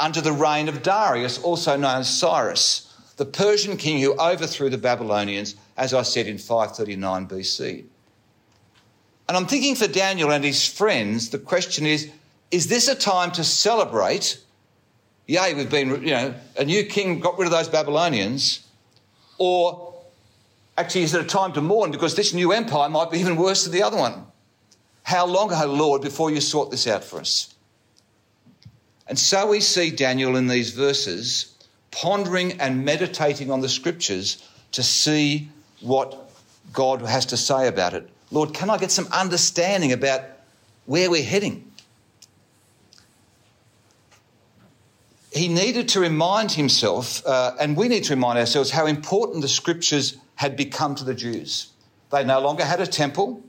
under 0.00 0.20
the 0.20 0.32
reign 0.32 0.68
of 0.68 0.82
Darius, 0.82 1.40
also 1.40 1.76
known 1.76 2.00
as 2.00 2.18
Cyrus, 2.18 2.92
the 3.16 3.24
Persian 3.24 3.76
king 3.76 4.00
who 4.00 4.18
overthrew 4.18 4.70
the 4.70 4.76
Babylonians, 4.76 5.54
as 5.76 5.94
I 5.94 6.02
said, 6.02 6.26
in 6.26 6.36
539 6.36 7.28
BC. 7.28 7.84
And 9.28 9.36
I'm 9.36 9.46
thinking 9.46 9.76
for 9.76 9.86
Daniel 9.86 10.32
and 10.32 10.42
his 10.42 10.66
friends, 10.66 11.30
the 11.30 11.38
question 11.38 11.86
is 11.86 12.10
is 12.50 12.66
this 12.66 12.88
a 12.88 12.94
time 12.94 13.30
to 13.32 13.44
celebrate? 13.44 14.40
Yay, 15.26 15.54
we've 15.54 15.70
been, 15.70 15.90
you 16.02 16.10
know, 16.10 16.34
a 16.56 16.64
new 16.64 16.84
king 16.84 17.18
got 17.20 17.38
rid 17.38 17.46
of 17.46 17.52
those 17.52 17.68
Babylonians. 17.68 18.65
Or 19.38 19.94
actually, 20.76 21.02
is 21.02 21.14
it 21.14 21.20
a 21.20 21.24
time 21.24 21.52
to 21.54 21.60
mourn 21.60 21.90
because 21.90 22.14
this 22.14 22.32
new 22.32 22.52
empire 22.52 22.88
might 22.88 23.10
be 23.10 23.18
even 23.18 23.36
worse 23.36 23.64
than 23.64 23.72
the 23.72 23.82
other 23.82 23.96
one? 23.96 24.26
How 25.02 25.26
long, 25.26 25.52
O 25.52 25.66
Lord, 25.66 26.02
before 26.02 26.30
you 26.30 26.40
sort 26.40 26.70
this 26.70 26.86
out 26.86 27.04
for 27.04 27.20
us? 27.20 27.54
And 29.06 29.18
so 29.18 29.46
we 29.46 29.60
see 29.60 29.90
Daniel 29.90 30.36
in 30.36 30.48
these 30.48 30.70
verses 30.70 31.54
pondering 31.92 32.60
and 32.60 32.84
meditating 32.84 33.50
on 33.50 33.60
the 33.60 33.68
scriptures 33.68 34.42
to 34.72 34.82
see 34.82 35.48
what 35.80 36.30
God 36.72 37.00
has 37.02 37.26
to 37.26 37.36
say 37.36 37.68
about 37.68 37.94
it. 37.94 38.08
Lord, 38.30 38.52
can 38.52 38.68
I 38.68 38.78
get 38.78 38.90
some 38.90 39.06
understanding 39.12 39.92
about 39.92 40.22
where 40.86 41.10
we're 41.10 41.22
heading? 41.22 41.65
He 45.36 45.48
needed 45.48 45.88
to 45.90 46.00
remind 46.00 46.52
himself, 46.52 47.24
uh, 47.26 47.54
and 47.60 47.76
we 47.76 47.88
need 47.88 48.04
to 48.04 48.14
remind 48.14 48.38
ourselves, 48.38 48.70
how 48.70 48.86
important 48.86 49.42
the 49.42 49.48
scriptures 49.48 50.16
had 50.34 50.56
become 50.56 50.94
to 50.94 51.04
the 51.04 51.14
Jews. 51.14 51.72
They 52.10 52.24
no 52.24 52.40
longer 52.40 52.64
had 52.64 52.80
a 52.80 52.86
temple, 52.86 53.42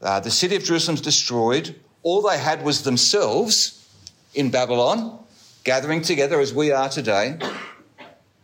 uh, 0.00 0.20
the 0.20 0.30
city 0.30 0.54
of 0.54 0.62
Jerusalem's 0.62 1.00
destroyed. 1.00 1.74
All 2.02 2.22
they 2.22 2.38
had 2.38 2.64
was 2.64 2.84
themselves 2.84 3.88
in 4.34 4.50
Babylon, 4.50 5.18
gathering 5.64 6.02
together 6.02 6.40
as 6.40 6.54
we 6.54 6.70
are 6.70 6.88
today, 6.88 7.38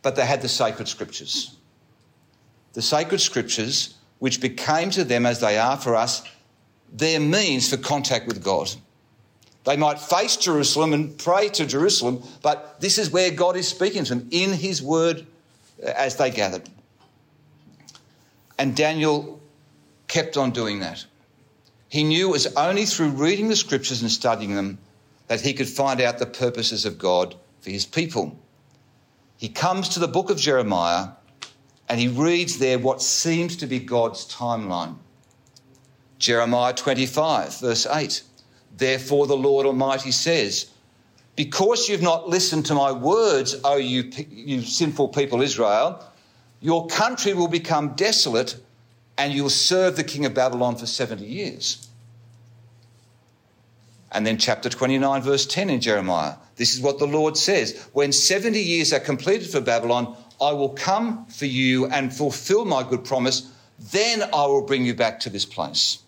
but 0.03 0.17
they 0.17 0.27
had 0.27 0.43
the 0.43 0.49
sacred 0.49 0.89
scriptures. 0.89 1.57
The 2.73 2.83
sacred 2.83 3.21
scriptures, 3.21 3.95
which 4.19 4.41
became 4.41 4.91
to 4.91 5.05
them 5.05 5.27
as 5.27 5.41
they 5.41 5.59
are 5.59 5.77
for 5.77 5.95
us, 5.95 6.23
their 6.93 7.21
means 7.21 7.71
for 7.71 7.77
contact 7.77 8.27
with 8.27 8.43
God. 8.43 8.75
They 9.67 9.77
might 9.77 9.99
face 9.99 10.37
Jerusalem 10.37 10.93
and 10.93 11.19
pray 11.19 11.49
to 11.51 11.67
Jerusalem, 11.67 12.23
but 12.41 12.81
this 12.81 12.99
is 12.99 13.11
where 13.11 13.33
God 13.33 13.57
is 13.57 13.67
speaking 13.67 14.05
to 14.05 14.15
them 14.15 14.29
in 14.31 14.53
His 14.53 14.81
word 14.81 15.27
uh, 15.83 15.89
as 15.89 16.17
they 16.17 16.31
gathered. 16.31 16.71
And 18.59 18.77
Daniel 18.77 19.41
kept 20.07 20.37
on 20.37 20.53
doing 20.53 20.81
that. 20.81 21.05
He 21.89 22.05
knew 22.05 22.29
it 22.29 22.33
was 22.33 22.55
only 22.55 22.85
through 22.85 23.11
reading 23.11 23.49
the 23.49 23.57
scriptures 23.57 24.03
and 24.03 24.11
studying 24.11 24.55
them 24.55 24.79
that 25.27 25.41
he 25.41 25.53
could 25.53 25.69
find 25.69 26.01
out 26.01 26.19
the 26.19 26.27
purposes 26.27 26.85
of 26.85 26.99
God 26.99 27.35
for 27.61 27.71
his 27.71 27.85
people. 27.85 28.39
He 29.37 29.49
comes 29.49 29.91
to 29.91 30.01
the 30.01 30.09
book 30.09 30.31
of 30.31 30.39
Jeremiah 30.39 31.09
and 31.89 32.01
he 32.01 32.09
reads 32.09 32.59
there 32.59 32.79
what 32.79 33.03
seems 33.03 33.57
to 33.57 33.67
be 33.67 33.79
God's 33.81 34.33
timeline. 34.33 34.97
Jeremiah 36.19 36.73
25, 36.73 37.61
verse 37.61 37.87
8. 37.87 38.23
Therefore, 38.77 39.27
the 39.27 39.37
Lord 39.37 39.67
Almighty 39.67 40.11
says, 40.11 40.71
Because 41.35 41.89
you've 41.89 42.03
not 42.03 42.29
listened 42.29 42.67
to 42.67 42.75
my 42.75 42.93
words, 42.93 43.57
O 43.65 43.77
you, 43.77 44.11
you 44.31 44.63
sinful 44.63 45.09
people 45.09 45.43
Israel, 45.43 46.05
your 46.61 46.87
country 46.89 47.33
will 47.33 47.49
become 47.49 47.95
desolate 47.95 48.57
and 49.19 49.33
you'll 49.33 49.51
serve 49.51 49.97
the 49.97 50.05
king 50.05 50.27
of 50.27 50.35
Babylon 50.35 50.77
for 50.77 50.87
70 50.87 51.25
years. 51.25 51.89
And 54.13 54.27
then, 54.27 54.39
chapter 54.39 54.69
29, 54.69 55.23
verse 55.23 55.47
10 55.47 55.69
in 55.69 55.81
Jeremiah. 55.81 56.35
This 56.57 56.75
is 56.75 56.81
what 56.81 56.99
the 56.99 57.07
Lord 57.07 57.37
says 57.37 57.89
When 57.93 58.13
70 58.13 58.59
years 58.59 58.93
are 58.93 59.01
completed 59.01 59.49
for 59.49 59.61
Babylon, 59.61 60.17
I 60.41 60.53
will 60.53 60.71
come 60.71 61.27
for 61.27 61.47
you 61.47 61.87
and 61.87 62.15
fulfill 62.15 62.65
my 62.65 62.83
good 62.83 63.05
promise. 63.05 63.51
Then 63.79 64.23
I 64.23 64.47
will 64.47 64.63
bring 64.63 64.85
you 64.85 64.95
back 64.95 65.21
to 65.21 65.31
this 65.31 65.45
place. 65.45 65.99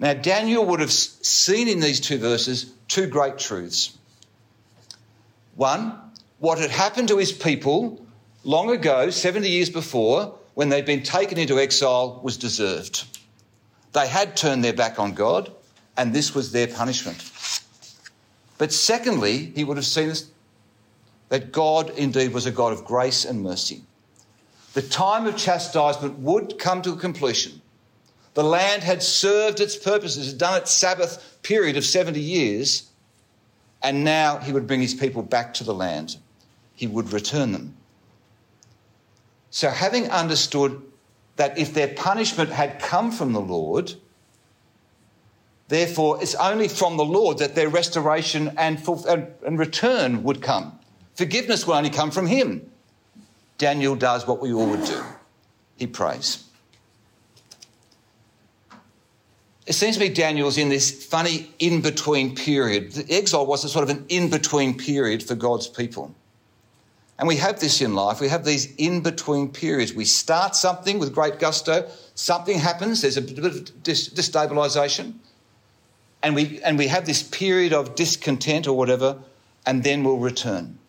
Now, 0.00 0.14
Daniel 0.14 0.64
would 0.64 0.80
have 0.80 0.90
seen 0.90 1.68
in 1.68 1.78
these 1.78 2.00
two 2.00 2.16
verses 2.16 2.72
two 2.88 3.06
great 3.06 3.36
truths. 3.36 3.96
One, 5.56 5.92
what 6.38 6.58
had 6.58 6.70
happened 6.70 7.08
to 7.08 7.18
his 7.18 7.32
people 7.32 8.04
long 8.42 8.70
ago, 8.70 9.10
70 9.10 9.48
years 9.48 9.68
before, 9.68 10.34
when 10.54 10.70
they'd 10.70 10.86
been 10.86 11.02
taken 11.02 11.36
into 11.36 11.60
exile 11.60 12.18
was 12.22 12.38
deserved. 12.38 13.04
They 13.92 14.08
had 14.08 14.38
turned 14.38 14.64
their 14.64 14.72
back 14.72 14.98
on 14.98 15.12
God, 15.12 15.52
and 15.98 16.14
this 16.14 16.34
was 16.34 16.50
their 16.50 16.66
punishment. 16.66 17.30
But 18.56 18.72
secondly, 18.72 19.52
he 19.54 19.64
would 19.64 19.76
have 19.76 19.86
seen 19.86 20.14
that 21.28 21.52
God 21.52 21.90
indeed 21.90 22.32
was 22.32 22.46
a 22.46 22.50
God 22.50 22.72
of 22.72 22.86
grace 22.86 23.26
and 23.26 23.42
mercy. 23.42 23.82
The 24.72 24.82
time 24.82 25.26
of 25.26 25.36
chastisement 25.36 26.20
would 26.20 26.58
come 26.58 26.80
to 26.82 26.92
a 26.92 26.96
completion. 26.96 27.59
The 28.34 28.44
land 28.44 28.82
had 28.82 29.02
served 29.02 29.60
its 29.60 29.76
purposes, 29.76 30.28
had 30.28 30.38
done 30.38 30.56
its 30.60 30.70
Sabbath 30.70 31.38
period 31.42 31.76
of 31.76 31.84
70 31.84 32.20
years, 32.20 32.88
and 33.82 34.04
now 34.04 34.38
he 34.38 34.52
would 34.52 34.66
bring 34.66 34.80
his 34.80 34.94
people 34.94 35.22
back 35.22 35.54
to 35.54 35.64
the 35.64 35.74
land. 35.74 36.16
He 36.74 36.86
would 36.86 37.12
return 37.12 37.52
them. 37.52 37.76
So, 39.50 39.68
having 39.70 40.08
understood 40.10 40.80
that 41.36 41.58
if 41.58 41.74
their 41.74 41.88
punishment 41.88 42.50
had 42.50 42.78
come 42.78 43.10
from 43.10 43.32
the 43.32 43.40
Lord, 43.40 43.94
therefore 45.68 46.22
it's 46.22 46.34
only 46.36 46.68
from 46.68 46.96
the 46.96 47.04
Lord 47.04 47.38
that 47.38 47.54
their 47.54 47.68
restoration 47.68 48.54
and, 48.56 48.80
and 49.44 49.58
return 49.58 50.22
would 50.22 50.40
come. 50.40 50.78
Forgiveness 51.16 51.66
will 51.66 51.74
only 51.74 51.90
come 51.90 52.10
from 52.10 52.26
Him. 52.26 52.70
Daniel 53.58 53.96
does 53.96 54.26
what 54.26 54.40
we 54.40 54.52
all 54.52 54.68
would 54.70 54.84
do 54.84 55.02
he 55.80 55.86
prays. 55.86 56.44
It 59.70 59.74
seems 59.74 59.98
to 59.98 60.00
me 60.00 60.08
Daniel's 60.08 60.58
in 60.58 60.68
this 60.68 60.90
funny 61.06 61.48
in 61.60 61.80
between 61.80 62.34
period. 62.34 62.90
The 62.90 63.14
exile 63.14 63.46
was 63.46 63.62
a 63.62 63.68
sort 63.68 63.88
of 63.88 63.96
an 63.96 64.04
in 64.08 64.28
between 64.28 64.76
period 64.76 65.22
for 65.22 65.36
God's 65.36 65.68
people. 65.68 66.12
And 67.20 67.28
we 67.28 67.36
have 67.36 67.60
this 67.60 67.80
in 67.80 67.94
life. 67.94 68.20
We 68.20 68.26
have 68.26 68.44
these 68.44 68.74
in 68.78 69.00
between 69.00 69.52
periods. 69.52 69.94
We 69.94 70.06
start 70.06 70.56
something 70.56 70.98
with 70.98 71.14
great 71.14 71.38
gusto, 71.38 71.88
something 72.16 72.58
happens, 72.58 73.02
there's 73.02 73.16
a 73.16 73.22
bit 73.22 73.44
of 73.44 73.64
destabilization, 73.84 75.14
and 76.20 76.34
we, 76.34 76.60
and 76.64 76.76
we 76.76 76.88
have 76.88 77.06
this 77.06 77.22
period 77.22 77.72
of 77.72 77.94
discontent 77.94 78.66
or 78.66 78.76
whatever, 78.76 79.18
and 79.66 79.84
then 79.84 80.02
we'll 80.02 80.18
return. 80.18 80.80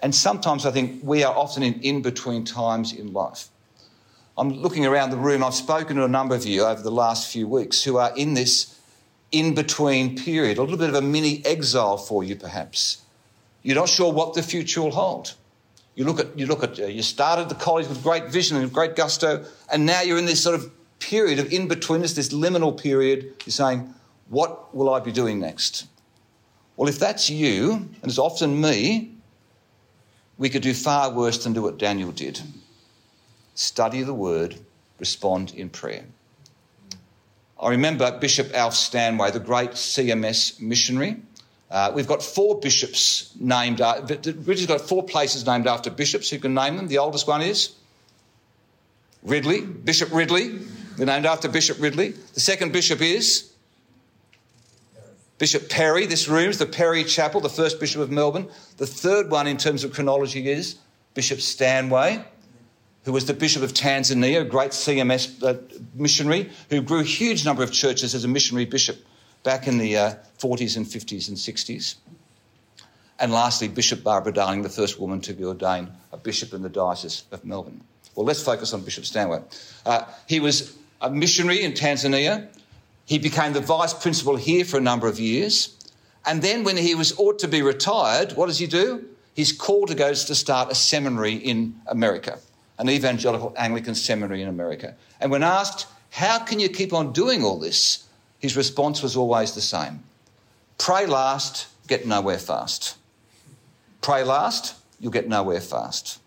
And 0.00 0.12
sometimes 0.12 0.66
I 0.66 0.72
think 0.72 1.04
we 1.04 1.22
are 1.22 1.36
often 1.36 1.62
in 1.62 1.74
in 1.82 2.02
between 2.02 2.44
times 2.44 2.92
in 2.92 3.12
life. 3.12 3.48
I'm 4.38 4.50
looking 4.50 4.86
around 4.86 5.10
the 5.10 5.16
room, 5.16 5.42
I've 5.42 5.52
spoken 5.52 5.96
to 5.96 6.04
a 6.04 6.08
number 6.08 6.36
of 6.36 6.46
you 6.46 6.62
over 6.62 6.80
the 6.80 6.92
last 6.92 7.32
few 7.32 7.48
weeks 7.48 7.82
who 7.82 7.96
are 7.96 8.16
in 8.16 8.34
this 8.34 8.78
in 9.32 9.52
between 9.52 10.16
period, 10.16 10.58
a 10.58 10.62
little 10.62 10.78
bit 10.78 10.88
of 10.88 10.94
a 10.94 11.02
mini 11.02 11.44
exile 11.44 11.96
for 11.96 12.22
you, 12.22 12.36
perhaps. 12.36 13.02
You're 13.64 13.74
not 13.74 13.88
sure 13.88 14.12
what 14.12 14.34
the 14.34 14.42
future 14.44 14.80
will 14.80 14.92
hold. 14.92 15.34
You 15.96 16.04
look 16.04 16.20
at, 16.20 16.38
you 16.38 16.46
look 16.46 16.62
at, 16.62 16.78
uh, 16.78 16.86
you 16.86 17.02
started 17.02 17.48
the 17.48 17.56
college 17.56 17.88
with 17.88 18.00
great 18.04 18.28
vision 18.28 18.56
and 18.56 18.72
great 18.72 18.94
gusto, 18.94 19.44
and 19.72 19.84
now 19.84 20.02
you're 20.02 20.18
in 20.18 20.26
this 20.26 20.40
sort 20.40 20.54
of 20.54 20.70
period 21.00 21.40
of 21.40 21.52
in 21.52 21.68
betweenness, 21.68 22.14
this 22.14 22.28
liminal 22.28 22.80
period. 22.80 23.34
You're 23.44 23.52
saying, 23.52 23.92
what 24.28 24.72
will 24.72 24.94
I 24.94 25.00
be 25.00 25.10
doing 25.10 25.40
next? 25.40 25.88
Well, 26.76 26.88
if 26.88 27.00
that's 27.00 27.28
you, 27.28 27.72
and 27.72 28.04
it's 28.04 28.18
often 28.18 28.60
me, 28.60 29.16
we 30.38 30.48
could 30.48 30.62
do 30.62 30.74
far 30.74 31.12
worse 31.12 31.42
than 31.42 31.54
do 31.54 31.62
what 31.62 31.76
Daniel 31.76 32.12
did 32.12 32.40
study 33.58 34.04
the 34.04 34.14
word, 34.14 34.56
respond 35.00 35.52
in 35.52 35.68
prayer. 35.68 36.04
I 37.60 37.70
remember 37.70 38.16
Bishop 38.16 38.54
Alf 38.54 38.72
Stanway, 38.72 39.32
the 39.32 39.40
great 39.40 39.72
CMS 39.72 40.60
missionary. 40.60 41.16
Uh, 41.68 41.90
we've 41.92 42.06
got 42.06 42.22
four 42.22 42.60
bishops 42.60 43.34
named. 43.40 43.80
Uh, 43.80 44.00
Ridley's 44.06 44.66
got 44.66 44.80
four 44.80 45.02
places 45.02 45.44
named 45.44 45.66
after 45.66 45.90
bishops. 45.90 46.30
Who 46.30 46.38
can 46.38 46.54
name 46.54 46.76
them? 46.76 46.86
The 46.86 46.98
oldest 46.98 47.26
one 47.26 47.42
is 47.42 47.74
Ridley, 49.24 49.62
Bishop 49.62 50.12
Ridley. 50.12 50.60
They're 50.96 51.06
named 51.06 51.26
after 51.26 51.48
Bishop 51.48 51.80
Ridley. 51.80 52.10
The 52.34 52.40
second 52.40 52.72
bishop 52.72 53.02
is 53.02 53.50
Bishop 55.38 55.68
Perry, 55.68 56.06
this 56.06 56.28
room 56.28 56.50
is 56.50 56.58
the 56.58 56.66
Perry 56.66 57.02
Chapel, 57.02 57.40
the 57.40 57.48
first 57.48 57.80
Bishop 57.80 58.02
of 58.02 58.10
Melbourne. 58.10 58.48
The 58.76 58.86
third 58.86 59.30
one 59.30 59.48
in 59.48 59.56
terms 59.56 59.82
of 59.82 59.92
chronology 59.92 60.48
is 60.48 60.76
Bishop 61.14 61.40
Stanway, 61.40 62.24
who 63.08 63.14
was 63.14 63.24
the 63.24 63.32
Bishop 63.32 63.62
of 63.62 63.72
Tanzania, 63.72 64.42
a 64.42 64.44
great 64.44 64.72
CMS 64.72 65.42
uh, 65.42 65.54
missionary 65.94 66.50
who 66.68 66.82
grew 66.82 67.00
a 67.00 67.04
huge 67.04 67.42
number 67.42 67.62
of 67.62 67.72
churches 67.72 68.14
as 68.14 68.22
a 68.22 68.28
missionary 68.28 68.66
bishop 68.66 69.02
back 69.44 69.66
in 69.66 69.78
the 69.78 69.96
uh, 69.96 70.14
40s 70.38 70.76
and 70.76 70.84
50s 70.84 71.28
and 71.28 71.38
60s. 71.38 71.94
And 73.18 73.32
lastly, 73.32 73.66
Bishop 73.66 74.04
Barbara 74.04 74.34
Darling, 74.34 74.60
the 74.60 74.68
first 74.68 75.00
woman 75.00 75.22
to 75.22 75.32
be 75.32 75.42
ordained 75.42 75.90
a 76.12 76.18
bishop 76.18 76.52
in 76.52 76.60
the 76.60 76.68
Diocese 76.68 77.24
of 77.32 77.46
Melbourne. 77.46 77.80
Well, 78.14 78.26
let's 78.26 78.42
focus 78.42 78.74
on 78.74 78.82
Bishop 78.82 79.06
Stanway. 79.06 79.40
Uh, 79.86 80.04
he 80.26 80.38
was 80.38 80.76
a 81.00 81.08
missionary 81.08 81.62
in 81.62 81.72
Tanzania. 81.72 82.48
He 83.06 83.18
became 83.18 83.54
the 83.54 83.62
vice 83.62 83.94
principal 83.94 84.36
here 84.36 84.66
for 84.66 84.76
a 84.76 84.82
number 84.82 85.08
of 85.08 85.18
years. 85.18 85.74
And 86.26 86.42
then, 86.42 86.62
when 86.62 86.76
he 86.76 86.94
was 86.94 87.18
ought 87.18 87.38
to 87.38 87.48
be 87.48 87.62
retired, 87.62 88.32
what 88.32 88.48
does 88.48 88.58
he 88.58 88.66
do? 88.66 89.06
He's 89.32 89.50
called 89.50 89.88
to 89.88 89.94
go 89.94 90.10
to 90.10 90.34
start 90.34 90.70
a 90.70 90.74
seminary 90.74 91.36
in 91.36 91.80
America, 91.86 92.38
an 92.78 92.88
evangelical 92.88 93.52
Anglican 93.56 93.94
seminary 93.94 94.42
in 94.42 94.48
America. 94.48 94.94
And 95.20 95.30
when 95.30 95.42
asked, 95.42 95.86
How 96.10 96.38
can 96.38 96.60
you 96.60 96.68
keep 96.68 96.92
on 96.92 97.12
doing 97.12 97.42
all 97.44 97.58
this? 97.58 98.04
his 98.38 98.56
response 98.56 99.02
was 99.02 99.16
always 99.16 99.54
the 99.54 99.60
same 99.60 100.02
Pray 100.78 101.06
last, 101.06 101.66
get 101.88 102.06
nowhere 102.06 102.38
fast. 102.38 102.96
Pray 104.00 104.22
last, 104.22 104.76
you'll 105.00 105.10
get 105.10 105.28
nowhere 105.28 105.60
fast. 105.60 106.20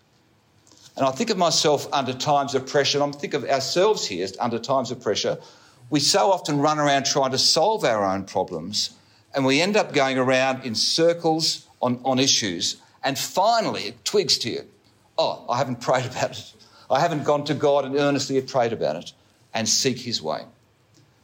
And 0.94 1.06
I 1.06 1.10
think 1.10 1.30
of 1.30 1.38
myself 1.38 1.88
under 1.90 2.12
times 2.12 2.54
of 2.54 2.66
pressure, 2.66 3.02
and 3.02 3.14
I 3.14 3.18
think 3.18 3.32
of 3.32 3.46
ourselves 3.46 4.06
here 4.06 4.28
under 4.38 4.58
times 4.58 4.90
of 4.90 5.00
pressure. 5.00 5.38
We 5.88 6.00
so 6.00 6.30
often 6.30 6.58
run 6.58 6.78
around 6.78 7.06
trying 7.06 7.30
to 7.30 7.38
solve 7.38 7.82
our 7.82 8.04
own 8.04 8.24
problems, 8.24 8.90
and 9.34 9.46
we 9.46 9.62
end 9.62 9.74
up 9.74 9.94
going 9.94 10.18
around 10.18 10.66
in 10.66 10.74
circles 10.74 11.66
on, 11.80 11.98
on 12.04 12.18
issues. 12.18 12.76
And 13.02 13.18
finally, 13.18 13.84
it 13.84 14.04
twigs 14.04 14.36
to 14.38 14.50
you 14.50 14.66
oh, 15.18 15.44
I 15.48 15.58
haven't 15.58 15.80
prayed 15.80 16.06
about 16.06 16.38
it. 16.38 16.52
I 16.90 17.00
haven't 17.00 17.24
gone 17.24 17.44
to 17.44 17.54
God 17.54 17.84
and 17.84 17.96
earnestly 17.96 18.36
have 18.36 18.46
prayed 18.46 18.72
about 18.72 18.96
it 18.96 19.12
and 19.54 19.68
seek 19.68 19.98
His 19.98 20.22
way. 20.22 20.42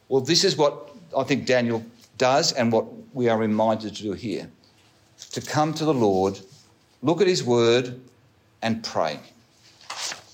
Well, 0.09 0.23
this 0.23 0.45
is 0.45 0.57
what 0.57 0.91
I 1.17 1.25
think 1.25 1.47
Daniel 1.47 1.85
does 2.17 2.53
and 2.53 2.73
what 2.73 2.87
we 3.15 3.29
are 3.29 3.39
reminded 3.39 3.95
to 3.97 4.03
do 4.03 4.13
here 4.13 4.51
to 5.33 5.41
come 5.41 5.75
to 5.75 5.85
the 5.85 5.95
Lord, 5.95 6.39
look 7.03 7.21
at 7.21 7.27
His 7.27 7.43
word, 7.43 8.01
and 8.63 8.83
pray. 8.83 9.21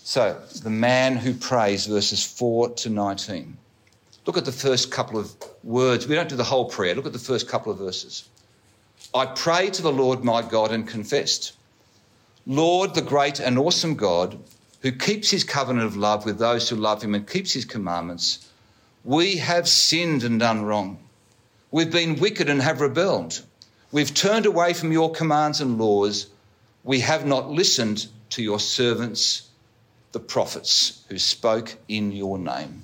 So, 0.02 0.40
the 0.62 0.70
man 0.70 1.16
who 1.16 1.34
prays, 1.34 1.87
verses 1.87 2.25
4 2.25 2.70
to 2.70 2.90
19. 2.90 3.56
Look 4.26 4.37
at 4.37 4.44
the 4.44 4.52
first 4.52 4.90
couple 4.90 5.18
of 5.18 5.34
words. 5.62 6.06
We 6.06 6.14
don't 6.14 6.28
do 6.28 6.37
the 6.37 6.44
whole 6.44 6.66
prayer. 6.66 6.94
Look 6.94 7.06
at 7.06 7.12
the 7.12 7.18
first 7.18 7.49
couple 7.49 7.73
of 7.73 7.78
verses. 7.78 8.28
I 9.14 9.26
prayed 9.26 9.75
to 9.75 9.82
the 9.82 9.92
Lord 9.92 10.25
my 10.25 10.42
God 10.42 10.73
and 10.73 10.87
confessed, 10.87 11.52
Lord, 12.46 12.94
the 12.94 13.02
great 13.02 13.40
and 13.40 13.58
awesome 13.58 13.94
God, 13.94 14.38
who 14.82 14.92
keeps 14.92 15.30
his 15.30 15.44
covenant 15.44 15.86
of 15.86 15.96
love 15.96 16.26
with 16.26 16.38
those 16.38 16.68
who 16.68 16.76
love 16.76 17.02
him 17.02 17.14
and 17.14 17.26
keeps 17.26 17.52
his 17.52 17.64
commandments, 17.64 18.46
we 19.02 19.36
have 19.36 19.68
sinned 19.68 20.24
and 20.24 20.38
done 20.38 20.64
wrong. 20.64 20.98
We've 21.70 21.90
been 21.90 22.20
wicked 22.20 22.48
and 22.48 22.60
have 22.60 22.80
rebelled. 22.80 23.42
We've 23.92 24.12
turned 24.12 24.46
away 24.46 24.74
from 24.74 24.92
your 24.92 25.10
commands 25.10 25.60
and 25.60 25.78
laws. 25.78 26.26
We 26.82 27.00
have 27.00 27.26
not 27.26 27.50
listened 27.50 28.06
to 28.30 28.42
your 28.42 28.60
servants 28.60 29.48
the 30.12 30.20
prophets 30.20 31.04
who 31.08 31.18
spoke 31.18 31.76
in 31.88 32.12
your 32.12 32.38
name. 32.38 32.82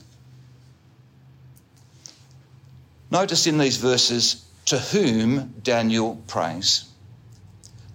Notice 3.10 3.46
in 3.46 3.58
these 3.58 3.76
verses 3.76 4.44
to 4.66 4.78
whom 4.78 5.54
Daniel 5.62 6.16
prays. 6.26 6.89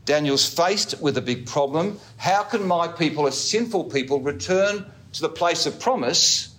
Daniel's 0.05 0.47
faced 0.47 1.01
with 1.01 1.17
a 1.17 1.21
big 1.21 1.47
problem. 1.47 1.99
How 2.17 2.43
can 2.43 2.65
my 2.65 2.87
people, 2.87 3.27
as 3.27 3.37
sinful 3.37 3.85
people, 3.85 4.21
return 4.21 4.85
to 5.13 5.21
the 5.21 5.29
place 5.29 5.65
of 5.65 5.79
promise? 5.79 6.55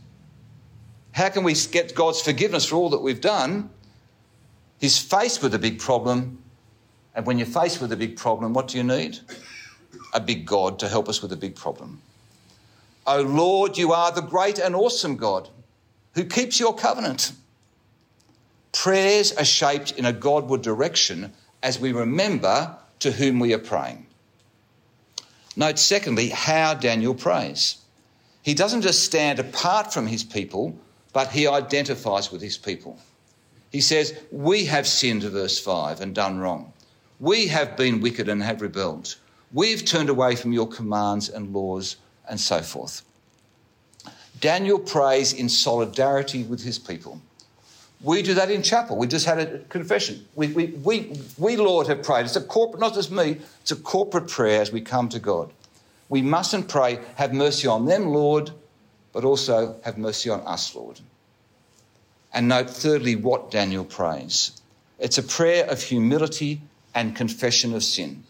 How 1.13 1.29
can 1.29 1.45
we 1.45 1.55
get 1.71 1.95
God's 1.95 2.21
forgiveness 2.21 2.67
for 2.67 2.77
all 2.77 2.91
that 2.91 2.99
we've 2.99 3.21
done? 3.21 3.71
He's 4.79 4.99
faced 4.99 5.43
with 5.43 5.55
a 5.55 5.59
big 5.59 5.79
problem. 5.79 6.43
And 7.15 7.25
when 7.25 7.39
you're 7.39 7.47
faced 7.47 7.81
with 7.81 7.93
a 7.93 7.97
big 7.97 8.17
problem, 8.17 8.53
what 8.53 8.69
do 8.69 8.77
you 8.77 8.85
need? 8.85 9.19
A 10.13 10.21
big 10.21 10.45
God 10.45 10.81
to 10.81 10.89
help 10.89 11.09
us 11.09 11.23
with 11.23 11.33
a 11.33 11.37
big 11.37 11.55
problem. 11.55 12.03
O 13.07 13.23
Lord, 13.23 13.79
you 13.79 13.93
are 13.93 14.11
the 14.11 14.21
great 14.21 14.59
and 14.59 14.75
awesome 14.75 15.17
God 15.17 15.49
who 16.15 16.25
keeps 16.25 16.59
your 16.59 16.75
covenant. 16.75 17.33
Prayers 18.73 19.33
are 19.33 19.45
shaped 19.45 19.93
in 19.93 20.05
a 20.05 20.13
Godward 20.13 20.63
direction 20.63 21.33
as 21.63 21.79
we 21.79 21.93
remember 21.93 22.77
to 23.07 23.13
whom 23.13 23.39
we 23.39 23.55
are 23.55 23.59
praying. 23.59 24.05
Note, 25.55 25.79
secondly, 25.79 26.29
how 26.31 26.75
Daniel 26.75 27.15
prays. 27.15 27.79
He 28.43 28.53
doesn't 28.53 28.83
just 28.83 29.05
stand 29.05 29.39
apart 29.39 29.95
from 29.95 30.09
his 30.09 30.25
people, 30.25 30.77
but 31.13 31.31
he 31.31 31.47
identifies 31.47 32.33
with 32.33 32.43
his 32.43 32.59
people. 32.59 32.99
He 33.71 33.81
says, 33.81 34.19
We 34.33 34.65
have 34.65 34.89
sinned, 34.89 35.23
verse 35.23 35.57
5, 35.61 36.01
and 36.01 36.17
done 36.17 36.41
wrong. 36.41 36.73
We 37.21 37.47
have 37.47 37.77
been 37.77 38.01
wicked 38.01 38.29
and 38.29 38.43
have 38.43 38.61
rebelled. 38.61 39.15
We've 39.53 39.85
turned 39.85 40.09
away 40.09 40.35
from 40.35 40.53
your 40.53 40.67
commands 40.67 41.29
and 41.29 41.55
laws 41.55 41.97
and 42.29 42.41
so 42.41 42.61
forth. 42.61 43.03
Daniel 44.41 44.81
prays 44.81 45.33
in 45.33 45.49
solidarity 45.49 46.43
with 46.43 46.65
his 46.65 46.81
people. 46.81 47.21
We 48.03 48.23
do 48.23 48.35
that 48.35 48.51
in 48.51 48.63
chapel. 48.63 48.97
We 48.97 49.07
just 49.07 49.27
had 49.27 49.39
a 49.39 49.59
confession. 49.61 50.27
We, 50.35 50.49
we, 50.49 50.67
we, 50.67 51.21
we, 51.39 51.57
Lord, 51.57 51.87
have 51.87 52.03
prayed. 52.03 52.27
It's 52.27 52.37
a 52.37 52.43
corporate, 52.43 52.81
not 52.81 52.95
just 52.95 53.11
me, 53.11 53.39
it's 53.63 53.73
a 53.73 53.77
corporate 53.77 54.29
prayer 54.29 54.61
as 54.61 54.71
we 54.71 54.81
come 54.81 55.09
to 55.11 55.19
God. 55.19 55.51
We 56.09 56.23
mustn't 56.23 56.69
pray, 56.69 57.01
have 57.17 57.33
mercy 57.33 57.67
on 57.67 57.87
them, 57.87 58.09
Lord, 58.09 58.51
but 59.13 59.25
also 59.25 59.81
have 59.83 59.99
mercy 59.99 60.31
on 60.31 60.41
us, 60.41 60.75
Lord. 60.75 61.01
And 62.33 62.49
note, 62.49 62.69
thirdly, 62.69 63.17
what 63.17 63.51
Daniel 63.51 63.85
prays. 63.85 64.61
It's 64.99 65.19
a 65.19 65.23
prayer 65.23 65.65
of 65.69 65.83
humility 65.83 66.61
and 66.95 67.17
confession 67.17 67.75
of 67.75 67.83
sin. 67.83 68.25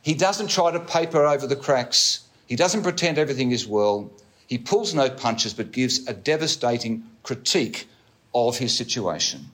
He 0.00 0.14
doesn't 0.14 0.48
try 0.48 0.72
to 0.72 0.80
paper 0.80 1.24
over 1.24 1.46
the 1.46 1.56
cracks. 1.56 2.24
He 2.46 2.56
doesn't 2.56 2.82
pretend 2.82 3.18
everything 3.18 3.52
is 3.52 3.66
well. 3.66 4.10
He 4.46 4.58
pulls 4.58 4.94
no 4.94 5.08
punches 5.08 5.54
but 5.54 5.70
gives 5.70 6.08
a 6.08 6.12
devastating 6.12 7.04
critique 7.22 7.86
of 8.34 8.58
his 8.58 8.76
situation. 8.76 9.46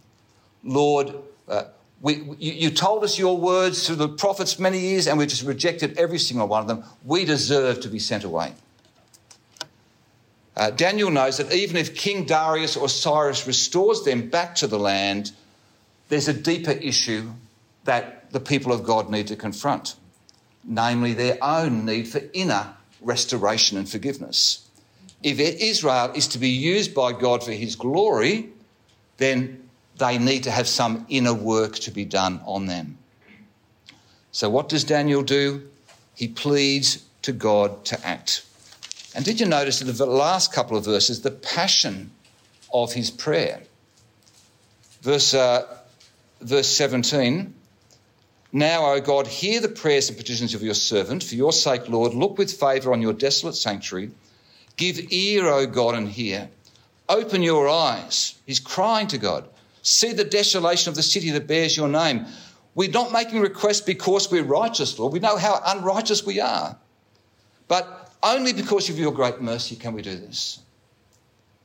Lord, 0.65 1.15
uh, 1.49 1.65
we, 2.01 2.15
you, 2.39 2.53
you, 2.53 2.71
told 2.71 3.03
us 3.03 3.19
your 3.19 3.37
words 3.37 3.87
through 3.87 3.97
the 3.97 4.09
prophets 4.09 4.59
many 4.59 4.79
years 4.79 5.07
and 5.07 5.19
we 5.19 5.27
just 5.27 5.43
rejected 5.43 5.99
every 5.99 6.19
single 6.19 6.47
one 6.47 6.63
of 6.63 6.69
them. 6.69 6.85
We 7.05 7.25
deserve 7.25 7.81
to 7.81 7.89
be 7.89 7.99
sent 7.99 8.25
away. 8.25 8.53
Uh, 10.57 10.71
Daniel 10.71 11.11
knows 11.11 11.39
that 11.39 11.53
even 11.53 11.77
if 11.77 11.95
King 11.95 12.25
Darius 12.25 12.77
or 12.77 12.89
Cyrus 12.89 13.47
restores 13.47 14.03
them 14.03 14.29
back 14.29 14.57
to 14.57 14.67
the 14.67 14.79
land, 14.79 15.33
there's 16.09 16.29
a 16.29 16.33
deeper 16.33 16.73
issue 16.73 17.31
that 17.85 18.33
the 18.33 18.41
people 18.41 18.73
of 18.73 18.85
God 18.85 19.09
need 19.09 19.29
to 19.29 19.37
confront, 19.37 19.95
namely 20.65 21.15
their 21.15 21.39
own 21.41 21.85
need 21.85 22.09
for 22.09 22.21
inner 22.33 22.75
restoration 23.01 23.79
and 23.79 23.89
forgiveness. 23.89 24.69
If 25.23 25.41
Israel 25.41 26.13
is 26.15 26.29
to 26.29 26.39
be 26.39 26.51
used 26.51 26.95
by 26.95 27.13
God 27.13 27.43
for 27.43 27.53
his 27.53 27.77
glory, 27.77 28.51
then 29.19 29.69
they 29.99 30.19
need 30.19 30.45
to 30.45 30.51
have 30.51 30.67
some 30.67 31.05
inner 31.09 31.35
work 31.35 31.75
to 31.77 31.91
be 31.91 32.05
done 32.05 32.41
on 32.47 32.67
them. 32.67 32.99
So, 34.33 34.49
what 34.49 34.69
does 34.69 34.85
Daniel 34.85 35.23
do? 35.23 35.69
He 36.15 36.29
pleads 36.29 37.05
to 37.23 37.33
God 37.33 37.85
to 37.87 38.07
act. 38.07 38.45
And 39.15 39.25
did 39.25 39.41
you 39.41 39.47
notice 39.47 39.81
in 39.81 39.95
the 39.95 40.07
last 40.07 40.53
couple 40.53 40.77
of 40.77 40.85
verses 40.85 41.23
the 41.23 41.31
passion 41.31 42.13
of 42.73 42.93
his 42.93 43.11
prayer? 43.11 43.63
Verse, 45.03 45.35
uh, 45.35 45.79
verse 46.41 46.69
17 46.69 47.55
Now, 48.53 48.93
O 48.93 49.01
God, 49.01 49.27
hear 49.27 49.61
the 49.61 49.69
prayers 49.69 50.09
and 50.09 50.19
petitions 50.19 50.55
of 50.55 50.63
your 50.63 50.75
servant. 50.75 51.23
For 51.25 51.35
your 51.35 51.53
sake, 51.53 51.89
Lord, 51.89 52.15
look 52.15 52.39
with 52.39 52.53
favour 52.53 52.93
on 52.93 53.03
your 53.03 53.13
desolate 53.13 53.55
sanctuary 53.55 54.11
Give 54.79 55.13
ear, 55.13 55.49
O 55.49 55.67
God, 55.67 55.97
and 55.97 56.09
hear. 56.09 56.49
Open 57.09 57.43
your 57.43 57.69
eyes. 57.69 58.39
He's 58.47 58.61
crying 58.61 59.07
to 59.09 59.19
God. 59.19 59.49
See 59.83 60.13
the 60.13 60.25
desolation 60.25 60.91
of 60.91 60.97
the 60.97 61.03
city 61.03 61.31
that 61.31 61.47
bears 61.47 61.77
your 61.77 61.89
name. 61.89 62.27
We're 62.75 62.91
not 62.91 63.13
making 63.13 63.41
requests 63.41 63.81
because 63.81 64.31
we're 64.31 64.45
righteous, 64.45 64.99
Lord. 64.99 65.13
We 65.13 65.19
know 65.19 65.37
how 65.37 65.61
unrighteous 65.65 66.25
we 66.25 66.41
are. 66.41 66.77
But 67.67 68.13
only 68.23 68.53
because 68.53 68.89
of 68.89 68.99
your 68.99 69.13
great 69.13 69.41
mercy 69.41 69.77
can 69.77 69.95
we 69.95 70.03
do 70.03 70.17
this. 70.17 70.61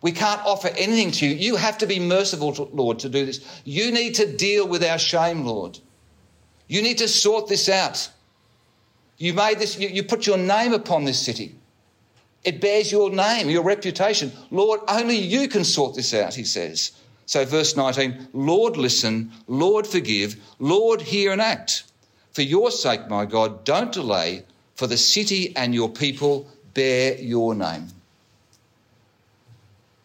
We 0.02 0.12
can't 0.12 0.42
offer 0.46 0.70
anything 0.70 1.12
to 1.12 1.26
you. 1.26 1.36
You 1.36 1.56
have 1.56 1.78
to 1.80 1.88
be 1.88 2.00
merciful, 2.00 2.54
to, 2.54 2.64
Lord, 2.64 3.00
to 3.00 3.10
do 3.10 3.26
this. 3.26 3.62
You 3.64 3.92
need 3.92 4.16
to 4.16 4.36
deal 4.36 4.68
with 4.68 4.84
our 4.84 5.00
shame, 5.00 5.46
Lord. 5.46 5.80
You 6.68 6.82
need 6.82 6.98
to 6.98 7.08
sort 7.08 7.48
this 7.48 7.70
out. 7.70 8.10
You 9.18 9.34
made 9.34 9.60
this, 9.60 9.78
you, 9.78 9.88
you 9.88 10.04
put 10.04 10.28
your 10.28 10.38
name 10.38 10.74
upon 10.74 11.06
this 11.06 11.20
city. 11.20 11.56
It 12.44 12.60
bears 12.60 12.92
your 12.92 13.10
name, 13.10 13.50
your 13.50 13.64
reputation. 13.64 14.32
Lord, 14.52 14.82
only 14.88 15.18
you 15.18 15.48
can 15.48 15.64
sort 15.64 15.96
this 15.96 16.14
out, 16.14 16.34
he 16.34 16.44
says. 16.44 16.92
So, 17.26 17.46
verse 17.46 17.76
19 17.76 18.30
Lord, 18.34 18.78
listen, 18.78 19.32
Lord, 19.48 19.88
forgive, 19.88 20.36
Lord, 20.60 21.02
hear 21.02 21.32
and 21.32 21.42
act. 21.42 21.84
For 22.32 22.42
your 22.42 22.72
sake, 22.72 23.08
my 23.10 23.26
God, 23.26 23.64
don't 23.64 23.92
delay, 23.92 24.44
for 24.76 24.88
the 24.88 24.98
city 24.98 25.56
and 25.56 25.74
your 25.74 25.90
people 25.90 26.48
bear 26.74 27.16
your 27.16 27.56
name. 27.56 27.88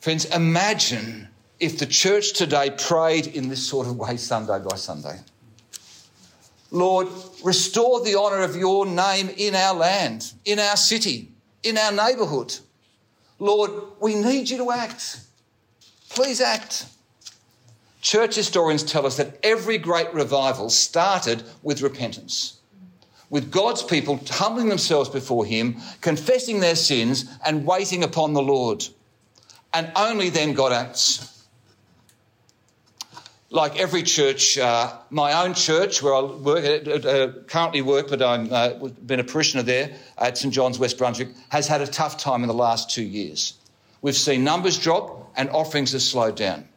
Friends, 0.01 0.27
imagine 0.27 1.29
if 1.59 1.79
the 1.79 1.87
church 1.87 2.35
today 2.35 2.71
prayed 2.71 3.27
in 3.27 3.49
this 3.49 3.67
sort 3.67 3.87
of 3.87 3.97
way 3.97 4.17
Sunday 4.17 4.61
by 4.61 4.77
Sunday. 4.77 5.19
Lord, 6.71 7.09
restore 7.43 8.05
the 8.05 8.17
honour 8.17 8.43
of 8.43 8.55
your 8.55 8.87
name 8.87 9.31
in 9.37 9.55
our 9.55 9.75
land, 9.75 10.33
in 10.45 10.59
our 10.59 10.77
city, 10.77 11.33
in 11.69 11.79
our 11.79 11.93
neighbourhood. 11.93 12.57
Lord, 13.39 13.71
we 14.01 14.15
need 14.15 14.51
you 14.51 14.59
to 14.59 14.71
act. 14.71 15.21
Please 16.11 16.41
act. 16.41 16.87
Church 18.01 18.35
historians 18.35 18.83
tell 18.83 19.07
us 19.07 19.17
that 19.17 19.39
every 19.43 19.79
great 19.79 20.13
revival 20.15 20.71
started 20.71 21.43
with 21.63 21.83
repentance, 21.83 22.59
with 23.31 23.51
God's 23.51 23.83
people 23.83 24.21
humbling 24.29 24.69
themselves 24.69 25.09
before 25.09 25.45
Him, 25.45 25.77
confessing 26.01 26.61
their 26.61 26.77
sins, 26.77 27.27
and 27.45 27.67
waiting 27.67 28.03
upon 28.03 28.33
the 28.33 28.43
Lord. 28.43 28.87
And 29.75 29.93
only 29.95 30.31
then 30.31 30.55
God 30.55 30.73
acts 30.73 31.38
like 33.51 33.79
every 33.79 34.03
church, 34.03 34.59
uh, 34.59 34.93
my 35.11 35.45
own 35.45 35.55
church, 35.55 36.03
where 36.03 36.15
I 36.15 36.21
work, 36.21 36.87
uh, 36.87 36.91
uh, 36.91 37.33
currently 37.47 37.81
work, 37.81 38.09
but 38.09 38.21
I've 38.21 38.53
uh, 38.53 38.75
been 39.07 39.21
a 39.21 39.25
parishioner 39.25 39.63
there 39.63 39.97
at 40.19 40.37
St 40.37 40.53
John's, 40.53 40.79
West 40.79 40.99
Brunswick, 40.99 41.31
has 41.49 41.67
had 41.67 41.81
a 41.81 41.87
tough 41.87 42.19
time 42.19 42.43
in 42.43 42.49
the 42.49 42.55
last 42.55 42.91
two 42.91 43.03
years. 43.03 43.55
We've 44.03 44.17
seen 44.17 44.45
numbers 44.45 44.79
drop 44.79 45.33
and 45.37 45.49
offerings 45.51 45.93
have 45.93 46.03
slowed 46.03 46.37
down. 46.37 46.69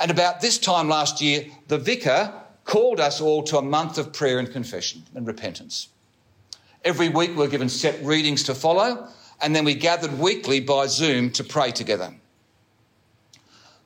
And 0.00 0.10
about 0.10 0.40
this 0.40 0.58
time 0.58 0.88
last 0.88 1.20
year, 1.20 1.46
the 1.68 1.78
vicar 1.78 2.32
called 2.64 3.00
us 3.00 3.20
all 3.20 3.42
to 3.44 3.58
a 3.58 3.62
month 3.62 3.96
of 3.96 4.12
prayer 4.12 4.38
and 4.38 4.50
confession 4.50 5.02
and 5.14 5.26
repentance. 5.26 5.88
Every 6.84 7.08
week 7.08 7.36
we're 7.36 7.48
given 7.48 7.68
set 7.68 8.04
readings 8.04 8.42
to 8.44 8.54
follow, 8.54 9.08
and 9.40 9.54
then 9.54 9.64
we 9.64 9.74
gathered 9.74 10.18
weekly 10.18 10.60
by 10.60 10.86
Zoom 10.86 11.30
to 11.30 11.44
pray 11.44 11.70
together. 11.70 12.14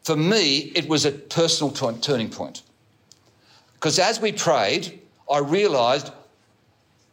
For 0.03 0.17
me, 0.17 0.73
it 0.75 0.89
was 0.89 1.05
a 1.05 1.13
personal 1.13 1.73
t- 1.73 2.01
turning 2.01 2.31
point. 2.31 2.63
Because 3.75 3.99
as 3.99 4.21
we 4.21 4.33
prayed, 4.33 5.01
I 5.31 5.39
realised 5.39 6.13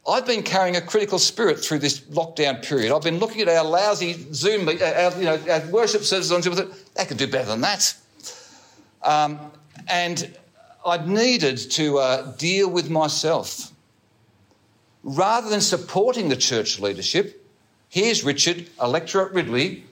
I've 0.08 0.26
been 0.26 0.44
carrying 0.44 0.76
a 0.76 0.82
critical 0.82 1.20
spirit 1.20 1.60
through 1.60 1.80
this 1.80 2.00
lockdown 2.02 2.64
period. 2.64 2.92
I've 2.92 3.04
been 3.04 3.20
looking 3.20 3.42
at 3.42 3.50
our 3.50 3.64
lousy 3.64 4.14
Zoom, 4.34 4.68
uh, 4.68 4.72
our, 4.72 5.18
you 5.18 5.26
know, 5.26 5.40
our 5.50 5.68
worship 5.70 6.02
services 6.02 6.32
on 6.32 6.42
Zoom. 6.42 6.72
They 6.96 7.06
could 7.06 7.18
do 7.18 7.28
better 7.28 7.48
than 7.48 7.62
that. 7.62 7.96
Um, 9.04 9.40
and 9.88 10.36
I 10.86 10.98
needed 11.06 11.58
to 11.72 12.00
uh, 12.00 12.32
deal 12.38 12.70
with 12.70 12.90
myself. 12.90 13.72
Rather 15.04 15.50
than 15.50 15.62
supporting 15.62 16.30
the 16.30 16.36
church 16.36 16.80
leadership, 16.80 17.46
here's 17.90 18.24
Richard, 18.24 18.68
a 18.80 18.88
lecturer 18.88 19.28
at 19.28 19.34
Ridley, 19.34 19.86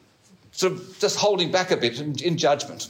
sort 0.57 0.73
of 0.73 0.97
just 0.97 1.17
holding 1.17 1.51
back 1.51 1.69
a 1.69 1.77
bit 1.77 2.01
in, 2.01 2.15
in 2.23 2.35
judgment. 2.35 2.89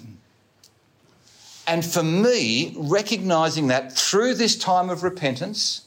And 1.68 1.86
for 1.86 2.02
me, 2.02 2.74
recognizing 2.78 3.68
that 3.68 3.92
through 3.92 4.36
this 4.36 4.58
time 4.58 4.90
of 4.90 5.04
repentance 5.04 5.82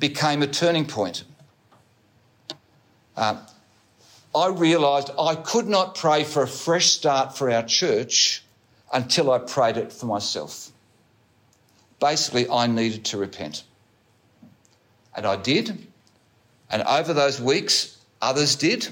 became 0.00 0.42
a 0.42 0.46
turning 0.48 0.84
point. 0.84 1.22
Uh, 3.16 3.36
I 4.34 4.48
realised 4.48 5.10
I 5.16 5.36
could 5.36 5.68
not 5.68 5.94
pray 5.94 6.24
for 6.24 6.42
a 6.42 6.48
fresh 6.48 6.90
start 6.90 7.38
for 7.38 7.48
our 7.48 7.62
church 7.62 8.42
until 8.92 9.30
I 9.30 9.38
prayed 9.38 9.76
it 9.76 9.92
for 9.92 10.06
myself. 10.06 10.72
Basically, 12.00 12.48
I 12.50 12.66
needed 12.66 13.04
to 13.04 13.18
repent. 13.18 13.62
And 15.14 15.26
I 15.26 15.36
did. 15.36 15.86
And 16.70 16.82
over 16.82 17.14
those 17.14 17.40
weeks, 17.40 17.98
others 18.20 18.56
did. 18.56 18.88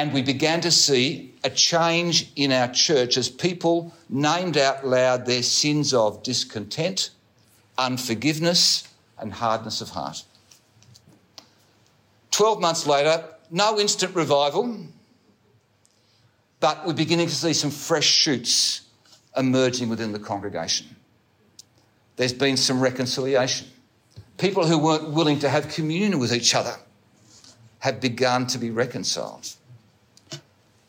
And 0.00 0.14
we 0.14 0.22
began 0.22 0.62
to 0.62 0.70
see 0.70 1.34
a 1.44 1.50
change 1.50 2.32
in 2.34 2.52
our 2.52 2.72
church 2.72 3.18
as 3.18 3.28
people 3.28 3.92
named 4.08 4.56
out 4.56 4.86
loud 4.86 5.26
their 5.26 5.42
sins 5.42 5.92
of 5.92 6.22
discontent, 6.22 7.10
unforgiveness, 7.76 8.88
and 9.18 9.30
hardness 9.30 9.82
of 9.82 9.90
heart. 9.90 10.24
Twelve 12.30 12.62
months 12.62 12.86
later, 12.86 13.22
no 13.50 13.78
instant 13.78 14.14
revival, 14.14 14.86
but 16.60 16.86
we're 16.86 16.94
beginning 16.94 17.28
to 17.28 17.34
see 17.34 17.52
some 17.52 17.70
fresh 17.70 18.06
shoots 18.06 18.80
emerging 19.36 19.90
within 19.90 20.12
the 20.12 20.18
congregation. 20.18 20.96
There's 22.16 22.32
been 22.32 22.56
some 22.56 22.80
reconciliation. 22.80 23.68
People 24.38 24.66
who 24.66 24.78
weren't 24.78 25.10
willing 25.10 25.40
to 25.40 25.50
have 25.50 25.68
communion 25.68 26.18
with 26.18 26.32
each 26.32 26.54
other 26.54 26.76
have 27.80 28.00
begun 28.00 28.46
to 28.46 28.56
be 28.56 28.70
reconciled. 28.70 29.56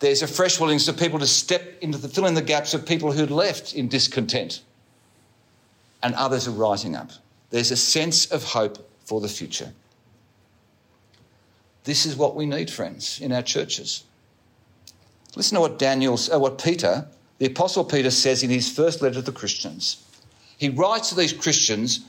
There's 0.01 0.23
a 0.23 0.27
fresh 0.27 0.59
willingness 0.59 0.87
of 0.87 0.97
people 0.97 1.19
to 1.19 1.27
step 1.27 1.77
into 1.79 1.99
the 1.99 2.09
fill 2.09 2.25
in 2.25 2.33
the 2.33 2.41
gaps 2.41 2.73
of 2.73 2.87
people 2.87 3.11
who'd 3.11 3.29
left 3.29 3.75
in 3.75 3.87
discontent. 3.87 4.61
And 6.01 6.15
others 6.15 6.47
are 6.47 6.51
rising 6.51 6.95
up. 6.95 7.11
There's 7.51 7.69
a 7.69 7.77
sense 7.77 8.25
of 8.31 8.43
hope 8.43 8.89
for 9.05 9.21
the 9.21 9.27
future. 9.27 9.71
This 11.83 12.07
is 12.07 12.15
what 12.15 12.35
we 12.35 12.47
need, 12.47 12.71
friends, 12.71 13.21
in 13.21 13.31
our 13.31 13.43
churches. 13.43 14.03
Listen 15.35 15.55
to 15.55 15.61
what 15.61 15.77
Daniel, 15.77 16.19
uh, 16.33 16.39
what 16.39 16.61
Peter, 16.61 17.07
the 17.37 17.45
Apostle 17.45 17.85
Peter, 17.85 18.09
says 18.09 18.41
in 18.41 18.49
his 18.49 18.71
first 18.71 19.03
letter 19.03 19.15
to 19.15 19.21
the 19.21 19.31
Christians. 19.31 20.03
He 20.57 20.69
writes 20.69 21.09
to 21.09 21.15
these 21.15 21.33
Christians. 21.33 22.05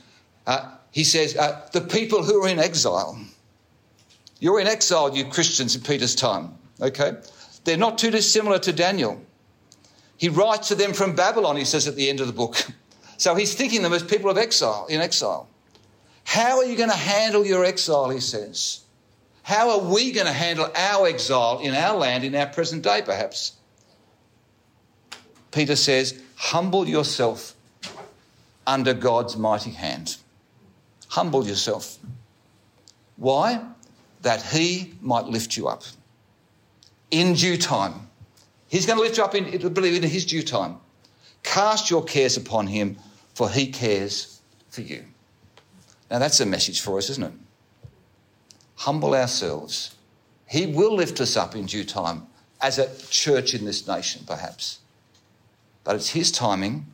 Uh, 0.47 0.71
he 0.91 1.03
says, 1.03 1.37
uh, 1.37 1.61
"The 1.71 1.81
people 1.81 2.23
who 2.23 2.43
are 2.43 2.47
in 2.47 2.59
exile. 2.59 3.19
You're 4.39 4.59
in 4.59 4.67
exile, 4.67 5.15
you 5.15 5.25
Christians, 5.25 5.75
in 5.75 5.81
Peter's 5.81 6.15
time. 6.15 6.57
Okay, 6.81 7.13
they're 7.63 7.77
not 7.77 7.97
too 7.97 8.11
dissimilar 8.11 8.59
to 8.59 8.73
Daniel. 8.73 9.21
He 10.17 10.29
writes 10.29 10.69
to 10.69 10.75
them 10.75 10.93
from 10.93 11.15
Babylon, 11.15 11.57
he 11.57 11.65
says 11.65 11.87
at 11.87 11.95
the 11.95 12.09
end 12.09 12.19
of 12.19 12.27
the 12.27 12.33
book. 12.33 12.55
So 13.15 13.35
he's 13.35 13.53
thinking 13.53 13.83
them 13.83 13.93
as 13.93 14.03
people 14.03 14.29
of 14.29 14.39
exile, 14.39 14.87
in 14.89 14.99
exile. 14.99 15.47
How 16.25 16.57
are 16.57 16.65
you 16.65 16.75
going 16.75 16.89
to 16.89 16.95
handle 16.95 17.45
your 17.45 17.63
exile, 17.63 18.09
he 18.09 18.19
says? 18.19 18.81
How 19.43 19.69
are 19.69 19.93
we 19.93 20.11
going 20.11 20.25
to 20.25 20.33
handle 20.33 20.69
our 20.75 21.07
exile 21.07 21.59
in 21.59 21.75
our 21.75 21.95
land, 21.95 22.23
in 22.23 22.35
our 22.35 22.47
present 22.47 22.83
day, 22.83 23.01
perhaps? 23.05 23.53
Peter 25.51 25.75
says, 25.75 26.21
humble 26.35 26.89
yourself 26.89 27.55
under 28.65 28.93
God's 28.93 29.37
mighty 29.37 29.71
hand. 29.71 30.17
Humble 31.09 31.47
yourself. 31.47 31.99
Why? 33.15 33.63
That 34.23 34.41
he 34.41 34.95
might 35.01 35.25
lift 35.25 35.55
you 35.55 35.67
up 35.67 35.83
in 37.13 37.35
due 37.35 37.57
time. 37.57 38.09
He's 38.67 38.87
going 38.87 38.97
to 38.97 39.03
lift 39.03 39.17
you 39.17 39.23
up 39.23 39.35
in, 39.35 39.73
believe 39.73 40.03
in 40.03 40.09
his 40.09 40.25
due 40.25 40.41
time. 40.41 40.77
Cast 41.43 41.91
your 41.91 42.03
cares 42.03 42.37
upon 42.37 42.65
him, 42.65 42.97
for 43.35 43.49
he 43.49 43.67
cares 43.67 44.41
for 44.69 44.81
you. 44.81 45.05
Now 46.09 46.17
that's 46.17 46.39
a 46.39 46.45
message 46.45 46.81
for 46.81 46.97
us, 46.97 47.11
isn't 47.11 47.23
it? 47.23 47.33
Humble 48.77 49.13
ourselves. 49.13 49.95
He 50.47 50.65
will 50.65 50.95
lift 50.95 51.21
us 51.21 51.37
up 51.37 51.55
in 51.55 51.67
due 51.67 51.83
time 51.83 52.25
as 52.61 52.79
a 52.79 52.89
church 53.09 53.53
in 53.53 53.63
this 53.63 53.87
nation, 53.87 54.23
perhaps. 54.25 54.79
But 55.83 55.95
it's 55.95 56.09
his 56.09 56.31
timing. 56.31 56.87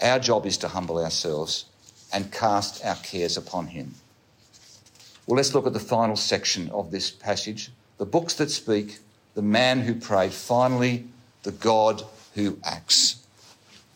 Our 0.00 0.20
job 0.20 0.46
is 0.46 0.56
to 0.58 0.68
humble 0.68 1.02
ourselves 1.02 1.64
and 2.12 2.30
cast 2.30 2.84
our 2.84 2.96
cares 2.96 3.36
upon 3.36 3.66
him. 3.66 3.94
Well, 5.26 5.36
let's 5.36 5.54
look 5.54 5.66
at 5.66 5.72
the 5.72 5.80
final 5.80 6.16
section 6.16 6.70
of 6.70 6.92
this 6.92 7.10
passage 7.10 7.72
the 7.98 8.06
books 8.06 8.34
that 8.34 8.50
speak 8.50 8.98
the 9.34 9.42
man 9.42 9.80
who 9.80 9.94
prayed, 9.94 10.32
finally, 10.32 11.06
the 11.42 11.52
God 11.52 12.02
who 12.34 12.58
acts. 12.64 13.26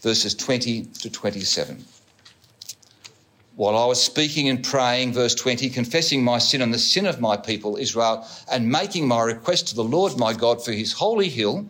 Verses 0.01 0.35
20 0.35 0.85
to 0.85 1.11
27. 1.11 1.85
While 3.57 3.77
I 3.77 3.87
was 3.87 4.03
speaking 4.03 4.49
and 4.49 4.63
praying, 4.63 5.15
verse 5.15 5.35
20, 5.35 5.71
confessing 5.71 6.23
my 6.23 6.39
sin 6.39 6.61
and 6.61 6.75
the 6.75 6.79
sin 6.79 7.07
of 7.07 7.21
my 7.21 7.37
people 7.37 7.77
Israel, 7.77 8.27
and 8.51 8.71
making 8.71 9.09
my 9.09 9.23
request 9.23 9.69
to 9.69 9.75
the 9.75 9.85
Lord 9.85 10.19
my 10.19 10.35
God 10.35 10.63
for 10.63 10.73
his 10.73 10.93
holy 10.93 11.31
hill, 11.31 11.67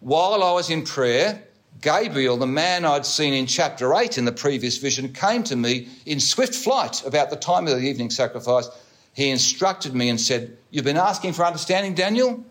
while 0.00 0.44
I 0.44 0.52
was 0.52 0.70
in 0.70 0.84
prayer, 0.84 1.42
Gabriel, 1.80 2.36
the 2.36 2.46
man 2.46 2.84
I'd 2.84 3.04
seen 3.04 3.34
in 3.34 3.46
chapter 3.46 3.94
8 3.94 4.16
in 4.16 4.24
the 4.24 4.32
previous 4.32 4.78
vision, 4.78 5.12
came 5.12 5.42
to 5.44 5.56
me 5.56 5.88
in 6.06 6.20
swift 6.20 6.54
flight 6.54 7.04
about 7.04 7.30
the 7.30 7.36
time 7.36 7.66
of 7.66 7.76
the 7.76 7.84
evening 7.84 8.10
sacrifice. 8.10 8.68
He 9.12 9.30
instructed 9.30 9.94
me 9.94 10.08
and 10.08 10.20
said, 10.20 10.56
You've 10.70 10.84
been 10.84 10.96
asking 10.96 11.32
for 11.32 11.44
understanding, 11.44 11.94
Daniel? 11.94 12.44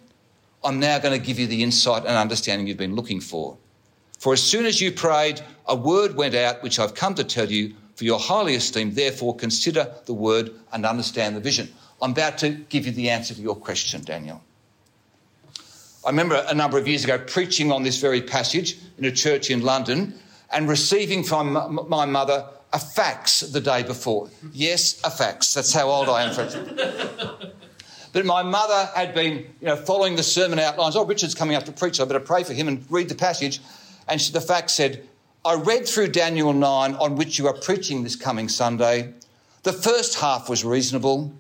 I'm 0.65 0.80
now 0.80 0.97
going 0.97 1.17
to 1.17 1.25
give 1.25 1.38
you 1.38 1.45
the 1.45 1.62
insight 1.62 2.06
and 2.06 2.17
understanding 2.17 2.67
you've 2.67 2.78
been 2.78 2.95
looking 2.95 3.21
for. 3.21 3.58
For 4.19 4.34
as 4.34 4.41
soon 4.41 4.65
as 4.65 4.82
you 4.82 4.91
prayed, 4.91 5.41
a 5.67 5.75
word 5.75 6.15
went 6.15 6.34
out 6.34 6.63
which 6.63 6.80
I've 6.80 6.95
come 6.95 7.13
to 7.15 7.23
tell 7.23 7.51
you 7.51 7.75
for 7.95 8.04
your 8.04 8.19
highly 8.19 8.56
esteemed. 8.56 8.95
Therefore, 8.95 9.36
consider 9.36 9.93
the 10.06 10.13
word 10.13 10.51
and 10.73 10.86
understand 10.86 11.36
the 11.36 11.39
vision. 11.39 11.71
I'm 12.01 12.12
about 12.12 12.39
to 12.39 12.49
give 12.49 12.88
you 12.88 12.91
the 12.91 13.10
answer 13.10 13.36
to 13.36 13.41
you're 13.41 13.56
question, 13.56 14.04
Daniel. 14.04 14.41
I 16.04 16.10
remember 16.10 16.43
a 16.47 16.54
number 16.54 16.78
of 16.78 16.88
years 16.88 17.04
ago 17.04 17.17
preaching 17.19 17.71
on 17.71 17.84
this 17.84 17.99
very 17.99 18.21
passage 18.21 18.78
in 18.97 19.06
a 19.06 19.12
church 19.12 19.49
in 19.49 19.62
London 19.62 20.19
and 20.51 20.67
receiving 20.67 21.23
from 21.23 21.88
my 21.88 22.06
mother 22.06 22.47
a 22.73 22.80
fax 22.80 23.41
the 23.41 23.62
day 23.62 23.84
before. 23.84 24.30
Yes, 24.51 25.01
a 25.04 25.10
fax. 25.10 25.54
That's 25.54 25.73
how 25.73 25.89
old 25.89 26.10
I 26.10 26.23
am. 26.23 27.51
But 28.15 28.25
my 28.25 28.41
mother 28.43 28.89
had 28.95 29.13
been, 29.13 29.39
you 29.60 29.67
know, 29.67 29.75
following 29.75 30.15
the 30.15 30.23
sermon 30.23 30.58
outlines. 30.58 30.95
Oh, 30.95 31.04
Richard's 31.04 31.36
coming 31.36 31.58
up 31.58 31.65
to 31.65 31.73
preach. 31.73 31.99
I 31.99 32.06
better 32.06 32.21
pray 32.21 32.45
for 32.45 32.54
him 32.54 32.69
and 32.69 32.86
read 32.89 33.10
the 33.10 33.15
passage. 33.15 33.60
And 34.08 34.21
she, 34.21 34.32
the 34.32 34.39
fact 34.39 34.71
said, 34.71 35.06
I 35.43 35.56
read 35.56 35.86
through 35.86 36.08
Daniel 36.08 36.54
9 36.54 36.95
on 36.95 37.17
which 37.17 37.38
you 37.38 37.45
are 37.47 37.54
preaching 37.54 38.04
this 38.06 38.15
coming 38.15 38.47
Sunday. 38.47 39.13
The 39.63 39.73
first 39.73 40.17
half 40.17 40.47
was 40.47 40.63
reasonable, 40.63 41.34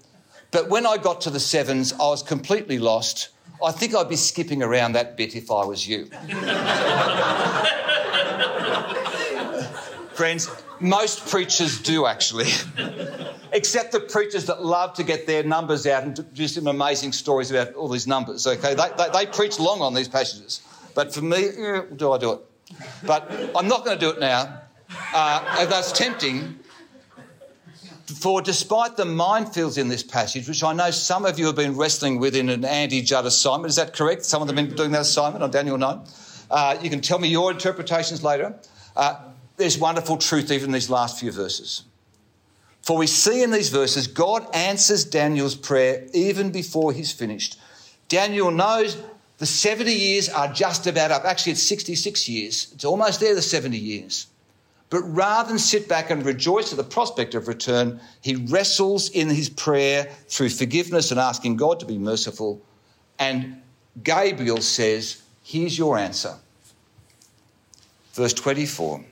but 0.51 0.67
when 0.67 0.85
I 0.85 0.97
got 0.97 1.21
to 1.21 1.29
the 1.29 1.39
sevens, 1.39 1.93
I 1.93 2.09
was 2.09 2.21
completely 2.21 2.77
lost. 2.77 3.29
I 3.63 3.71
think 3.71 3.95
I'd 3.95 4.09
be 4.09 4.17
skipping 4.17 4.61
around 4.61 4.91
that 4.93 5.15
bit 5.15 5.33
if 5.33 5.49
I 5.49 5.63
was 5.63 5.87
you. 5.87 6.07
Friends, 10.13 10.49
most 10.79 11.27
preachers 11.27 11.81
do 11.81 12.05
actually, 12.05 12.49
except 13.51 13.91
the 13.91 13.99
preachers 13.99 14.45
that 14.45 14.63
love 14.63 14.93
to 14.95 15.03
get 15.03 15.27
their 15.27 15.43
numbers 15.43 15.85
out 15.87 16.03
and 16.03 16.33
do 16.33 16.47
some 16.47 16.67
amazing 16.67 17.11
stories 17.11 17.51
about 17.51 17.73
all 17.73 17.87
these 17.87 18.07
numbers. 18.07 18.45
Okay, 18.45 18.73
they, 18.75 18.89
they, 18.97 19.09
they 19.11 19.25
preach 19.25 19.59
long 19.59 19.81
on 19.81 19.93
these 19.93 20.07
passages, 20.07 20.61
but 20.93 21.13
for 21.13 21.21
me, 21.21 21.47
eh, 21.47 21.81
do 21.95 22.11
I 22.11 22.17
do 22.17 22.33
it? 22.33 22.39
But 23.05 23.31
I'm 23.55 23.67
not 23.67 23.85
going 23.85 23.97
to 23.97 24.05
do 24.05 24.11
it 24.11 24.19
now. 24.19 24.61
Uh, 25.13 25.65
that's 25.65 25.91
tempting. 25.91 26.59
For 28.05 28.41
despite 28.41 28.97
the 28.97 29.03
minefields 29.03 29.79
in 29.79 29.87
this 29.87 30.03
passage, 30.03 30.47
which 30.47 30.63
I 30.63 30.73
know 30.73 30.91
some 30.91 31.25
of 31.25 31.39
you 31.39 31.47
have 31.47 31.55
been 31.55 31.75
wrestling 31.75 32.19
with 32.19 32.35
in 32.35 32.49
an 32.49 32.63
Andy 32.63 33.01
Judd 33.01 33.25
assignment, 33.25 33.69
is 33.69 33.77
that 33.77 33.95
correct? 33.95 34.23
Some 34.25 34.43
of 34.43 34.47
them 34.47 34.57
have 34.57 34.67
been 34.67 34.75
doing 34.75 34.91
that 34.91 35.01
assignment 35.01 35.43
on 35.43 35.49
Daniel 35.49 35.77
9. 35.77 36.01
Uh, 36.51 36.77
you 36.81 36.91
can 36.91 37.01
tell 37.01 37.17
me 37.17 37.27
your 37.27 37.49
interpretations 37.51 38.23
later. 38.23 38.55
Uh, 38.95 39.24
there's 39.57 39.77
wonderful 39.77 40.17
truth 40.17 40.51
even 40.51 40.67
in 40.67 40.73
these 40.73 40.89
last 40.89 41.19
few 41.19 41.31
verses. 41.31 41.83
For 42.81 42.97
we 42.97 43.07
see 43.07 43.41
in 43.41 43.51
these 43.51 43.69
verses, 43.69 44.07
God 44.07 44.47
answers 44.53 45.05
Daniel's 45.05 45.55
prayer 45.55 46.05
even 46.13 46.51
before 46.51 46.93
he's 46.93 47.11
finished. 47.11 47.59
Daniel 48.09 48.51
knows 48.51 48.97
the 49.37 49.45
70 49.45 49.91
years 49.91 50.29
are 50.29 50.51
just 50.53 50.85
about 50.85 51.11
up. 51.11 51.25
Actually, 51.25 51.53
it's 51.53 51.63
66 51.63 52.29
years. 52.29 52.71
It's 52.73 52.85
almost 52.85 53.19
there, 53.19 53.33
the 53.33 53.41
70 53.41 53.77
years. 53.77 54.27
But 54.91 55.01
rather 55.01 55.49
than 55.49 55.57
sit 55.57 55.89
back 55.89 56.11
and 56.11 56.23
rejoice 56.23 56.71
at 56.71 56.77
the 56.77 56.83
prospect 56.83 57.33
of 57.33 57.47
return, 57.47 57.99
he 58.21 58.35
wrestles 58.35 59.09
in 59.09 59.29
his 59.29 59.49
prayer 59.49 60.03
through 60.27 60.49
forgiveness 60.49 61.09
and 61.09 61.19
asking 61.19 61.55
God 61.57 61.79
to 61.79 61.85
be 61.85 61.97
merciful. 61.97 62.61
And 63.17 63.61
Gabriel 64.03 64.61
says, 64.61 65.23
Here's 65.43 65.77
your 65.77 65.97
answer. 65.97 66.35
Verse 68.13 68.33
24 68.33 69.03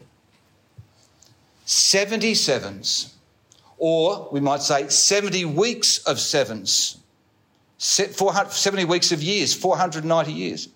70 1.66 2.36
sevens, 2.36 3.16
or 3.78 4.30
we 4.32 4.40
might 4.40 4.62
say 4.62 4.88
70 4.88 5.46
weeks 5.46 6.00
of 6.00 6.20
sevens, 6.20 6.98
70 7.78 8.86
weeks 8.86 9.12
of 9.12 9.22
years, 9.22 9.54
490 9.54 10.32
years, 10.32 10.70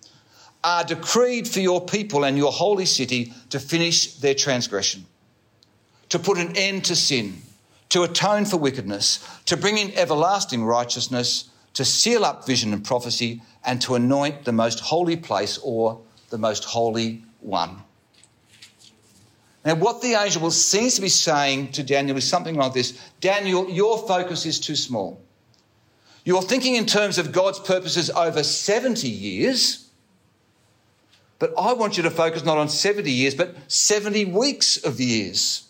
are 0.64 0.84
decreed 0.84 1.48
for 1.48 1.60
your 1.60 1.86
people 1.86 2.26
and 2.26 2.38
your 2.38 2.52
holy 2.52 2.86
city 2.86 3.34
to 3.50 3.60
finish 3.60 4.14
their 4.16 4.34
transgression, 4.34 5.06
to 6.10 6.20
put 6.20 6.38
an 6.38 6.56
end 6.58 6.84
to 6.86 6.96
sin, 6.96 7.42
to 7.90 8.04
atone 8.04 8.44
for 8.44 8.58
wickedness, 8.58 9.26
to 9.46 9.56
bring 9.56 9.78
in 9.78 9.94
everlasting 9.98 10.66
righteousness, 10.66 11.50
to 11.74 11.86
seal 11.86 12.26
up 12.26 12.46
vision 12.46 12.74
and 12.74 12.84
prophecy, 12.84 13.42
and 13.64 13.82
to 13.82 13.96
anoint 13.96 14.44
the 14.44 14.52
most 14.52 14.80
holy 14.80 15.16
place 15.16 15.58
or 15.60 16.02
the 16.30 16.38
most 16.38 16.66
holy 16.66 17.24
one. 17.40 17.84
Now, 19.68 19.76
what 19.76 20.02
the 20.02 20.14
angel 20.14 20.50
seems 20.50 20.96
to 20.96 21.02
be 21.02 21.10
saying 21.10 21.74
to 21.74 21.84
Daniel 21.84 22.16
is 22.16 22.26
something 22.26 22.56
like 22.56 22.72
this 22.72 22.98
Daniel, 23.20 23.70
your 23.70 23.98
focus 24.08 24.46
is 24.46 24.62
too 24.62 24.78
small. 24.78 25.22
You're 26.24 26.42
thinking 26.42 26.76
in 26.76 26.86
terms 26.86 27.18
of 27.18 27.34
God's 27.34 27.60
purposes 27.60 28.10
over 28.10 28.44
70 28.44 29.10
years, 29.10 29.90
but 31.38 31.52
I 31.60 31.74
want 31.74 31.98
you 31.98 32.04
to 32.04 32.10
focus 32.10 32.46
not 32.46 32.58
on 32.58 32.70
70 32.70 33.12
years, 33.12 33.36
but 33.36 33.58
70 33.70 34.24
weeks 34.28 34.78
of 34.78 35.02
years. 35.02 35.68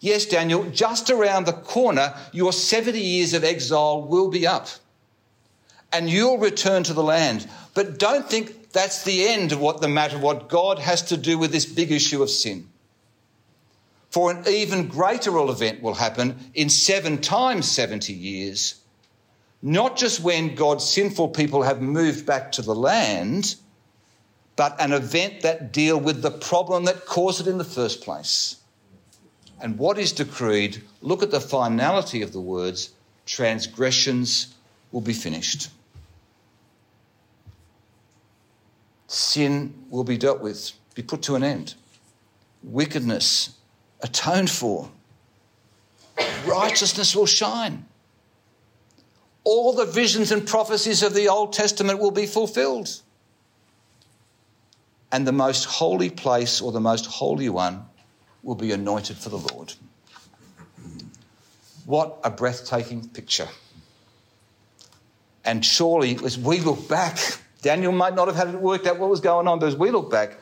Yes, 0.00 0.26
Daniel, 0.26 0.68
just 0.70 1.10
around 1.10 1.46
the 1.46 1.52
corner, 1.52 2.16
your 2.32 2.52
70 2.52 2.98
years 2.98 3.34
of 3.34 3.44
exile 3.44 4.02
will 4.02 4.30
be 4.30 4.48
up 4.48 4.66
and 5.92 6.10
you'll 6.10 6.38
return 6.38 6.82
to 6.82 6.92
the 6.92 7.04
land. 7.04 7.48
But 7.72 8.00
don't 8.00 8.28
think 8.28 8.72
that's 8.72 9.04
the 9.04 9.28
end 9.28 9.52
of 9.52 9.60
what 9.60 9.80
the 9.80 9.86
matter, 9.86 10.18
what 10.18 10.48
God 10.48 10.80
has 10.80 11.02
to 11.02 11.16
do 11.16 11.38
with 11.38 11.52
this 11.52 11.66
big 11.66 11.92
issue 11.92 12.20
of 12.24 12.30
sin. 12.30 12.66
For 14.10 14.32
an 14.32 14.44
even 14.48 14.88
greater 14.88 15.36
event 15.38 15.82
will 15.82 15.94
happen 15.94 16.50
in 16.54 16.68
seven 16.68 17.20
times 17.20 17.70
70 17.70 18.12
years, 18.12 18.74
not 19.62 19.96
just 19.96 20.20
when 20.20 20.56
God's 20.56 20.84
sinful 20.84 21.28
people 21.28 21.62
have 21.62 21.80
moved 21.80 22.26
back 22.26 22.50
to 22.52 22.62
the 22.62 22.74
land, 22.74 23.54
but 24.56 24.80
an 24.80 24.92
event 24.92 25.42
that 25.42 25.72
deal 25.72 25.98
with 25.98 26.22
the 26.22 26.30
problem 26.32 26.84
that 26.84 27.06
caused 27.06 27.40
it 27.40 27.46
in 27.46 27.58
the 27.58 27.64
first 27.64 28.02
place. 28.02 28.56
And 29.60 29.78
what 29.78 29.96
is 29.96 30.10
decreed, 30.10 30.82
look 31.02 31.22
at 31.22 31.30
the 31.30 31.40
finality 31.40 32.20
of 32.22 32.32
the 32.32 32.40
words, 32.40 32.90
transgressions 33.26 34.54
will 34.90 35.02
be 35.02 35.12
finished. 35.12 35.68
Sin 39.06 39.72
will 39.88 40.04
be 40.04 40.18
dealt 40.18 40.40
with, 40.40 40.72
be 40.94 41.02
put 41.02 41.22
to 41.22 41.36
an 41.36 41.44
end. 41.44 41.74
Wickedness 42.62 43.50
atoned 44.02 44.50
for. 44.50 44.90
Righteousness 46.46 47.14
will 47.14 47.26
shine. 47.26 47.86
All 49.44 49.72
the 49.72 49.86
visions 49.86 50.32
and 50.32 50.46
prophecies 50.46 51.02
of 51.02 51.14
the 51.14 51.28
Old 51.28 51.52
Testament 51.52 51.98
will 51.98 52.10
be 52.10 52.26
fulfilled. 52.26 53.00
And 55.12 55.26
the 55.26 55.32
most 55.32 55.64
holy 55.64 56.10
place 56.10 56.60
or 56.60 56.72
the 56.72 56.80
most 56.80 57.06
holy 57.06 57.48
one 57.48 57.84
will 58.42 58.54
be 58.54 58.72
anointed 58.72 59.16
for 59.16 59.28
the 59.28 59.38
Lord. 59.54 59.74
What 61.86 62.18
a 62.22 62.30
breathtaking 62.30 63.08
picture. 63.08 63.48
And 65.44 65.64
surely, 65.64 66.18
as 66.24 66.38
we 66.38 66.60
look 66.60 66.88
back, 66.88 67.18
Daniel 67.62 67.92
might 67.92 68.14
not 68.14 68.28
have 68.28 68.36
had 68.36 68.48
it 68.48 68.60
worked 68.60 68.86
out 68.86 68.98
what 68.98 69.10
was 69.10 69.20
going 69.20 69.48
on, 69.48 69.58
but 69.58 69.66
as 69.66 69.76
we 69.76 69.90
look 69.90 70.10
back, 70.10 70.38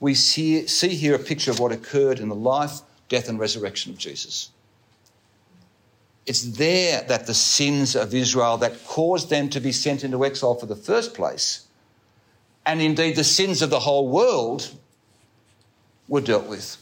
we 0.00 0.14
see, 0.14 0.66
see 0.66 0.88
here 0.88 1.14
a 1.14 1.18
picture 1.18 1.50
of 1.50 1.60
what 1.60 1.72
occurred 1.72 2.18
in 2.18 2.28
the 2.28 2.34
life 2.34 2.80
death, 3.12 3.28
and 3.28 3.38
resurrection 3.38 3.92
of 3.92 3.98
Jesus. 3.98 4.48
It's 6.24 6.42
there 6.56 7.02
that 7.08 7.26
the 7.26 7.34
sins 7.34 7.94
of 7.94 8.14
Israel 8.14 8.56
that 8.56 8.86
caused 8.86 9.28
them 9.28 9.50
to 9.50 9.60
be 9.60 9.70
sent 9.70 10.02
into 10.02 10.24
exile 10.24 10.54
for 10.54 10.64
the 10.64 10.74
first 10.74 11.12
place, 11.12 11.66
and 12.64 12.80
indeed 12.80 13.16
the 13.16 13.22
sins 13.22 13.60
of 13.60 13.68
the 13.68 13.80
whole 13.80 14.08
world, 14.08 14.70
were 16.08 16.22
dealt 16.22 16.46
with. 16.46 16.78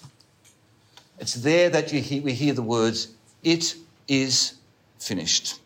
It's 1.18 1.34
there 1.34 1.68
that 1.68 1.90
hear, 1.90 2.22
we 2.22 2.32
hear 2.32 2.52
the 2.54 2.62
words, 2.62 3.08
It 3.42 3.74
is 4.06 4.54
finished. 5.00 5.58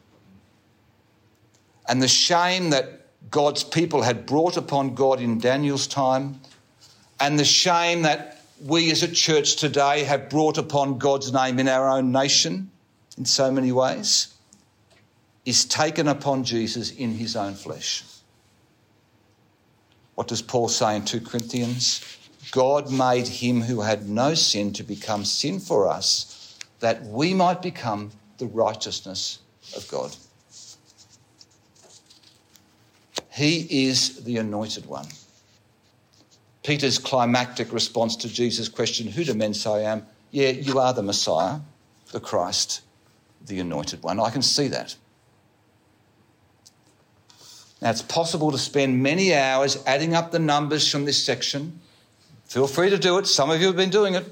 And 1.86 2.00
the 2.00 2.08
shame 2.08 2.70
that 2.70 3.02
God's 3.30 3.64
people 3.64 4.00
had 4.00 4.24
brought 4.24 4.56
upon 4.56 4.94
God 4.94 5.20
in 5.20 5.38
Daniel's 5.38 5.86
time, 5.86 6.40
and 7.20 7.38
the 7.38 7.44
shame 7.44 8.00
that 8.02 8.33
we 8.62 8.90
as 8.90 9.02
a 9.02 9.08
church 9.08 9.56
today 9.56 10.04
have 10.04 10.30
brought 10.30 10.58
upon 10.58 10.98
God's 10.98 11.32
name 11.32 11.58
in 11.58 11.68
our 11.68 11.88
own 11.88 12.12
nation 12.12 12.70
in 13.18 13.24
so 13.24 13.50
many 13.50 13.72
ways 13.72 14.34
is 15.44 15.64
taken 15.64 16.08
upon 16.08 16.44
Jesus 16.44 16.90
in 16.90 17.12
his 17.14 17.36
own 17.36 17.54
flesh. 17.54 18.04
What 20.14 20.28
does 20.28 20.42
Paul 20.42 20.68
say 20.68 20.96
in 20.96 21.04
2 21.04 21.20
Corinthians? 21.20 22.18
God 22.50 22.90
made 22.90 23.26
him 23.26 23.60
who 23.60 23.80
had 23.80 24.08
no 24.08 24.34
sin 24.34 24.72
to 24.74 24.82
become 24.82 25.24
sin 25.24 25.58
for 25.58 25.88
us, 25.88 26.58
that 26.80 27.02
we 27.02 27.34
might 27.34 27.60
become 27.60 28.12
the 28.38 28.46
righteousness 28.46 29.40
of 29.76 29.86
God. 29.88 30.14
He 33.30 33.86
is 33.88 34.22
the 34.24 34.36
anointed 34.36 34.86
one. 34.86 35.06
Peter's 36.64 36.98
climactic 36.98 37.72
response 37.72 38.16
to 38.16 38.28
Jesus' 38.28 38.68
question, 38.68 39.06
Who 39.06 39.22
do 39.22 39.34
men 39.34 39.54
say 39.54 39.70
I 39.86 39.92
am? 39.92 40.06
Yeah, 40.30 40.48
you 40.48 40.80
are 40.80 40.92
the 40.92 41.02
Messiah, 41.02 41.60
the 42.10 42.20
Christ, 42.20 42.80
the 43.46 43.60
anointed 43.60 44.02
one. 44.02 44.18
I 44.18 44.30
can 44.30 44.42
see 44.42 44.68
that. 44.68 44.96
Now, 47.80 47.90
it's 47.90 48.02
possible 48.02 48.50
to 48.50 48.58
spend 48.58 49.02
many 49.02 49.34
hours 49.34 49.82
adding 49.86 50.14
up 50.14 50.32
the 50.32 50.38
numbers 50.38 50.90
from 50.90 51.04
this 51.04 51.22
section. 51.22 51.80
Feel 52.46 52.66
free 52.66 52.88
to 52.88 52.98
do 52.98 53.18
it. 53.18 53.26
Some 53.26 53.50
of 53.50 53.60
you 53.60 53.66
have 53.66 53.76
been 53.76 53.90
doing 53.90 54.14
it. 54.14 54.24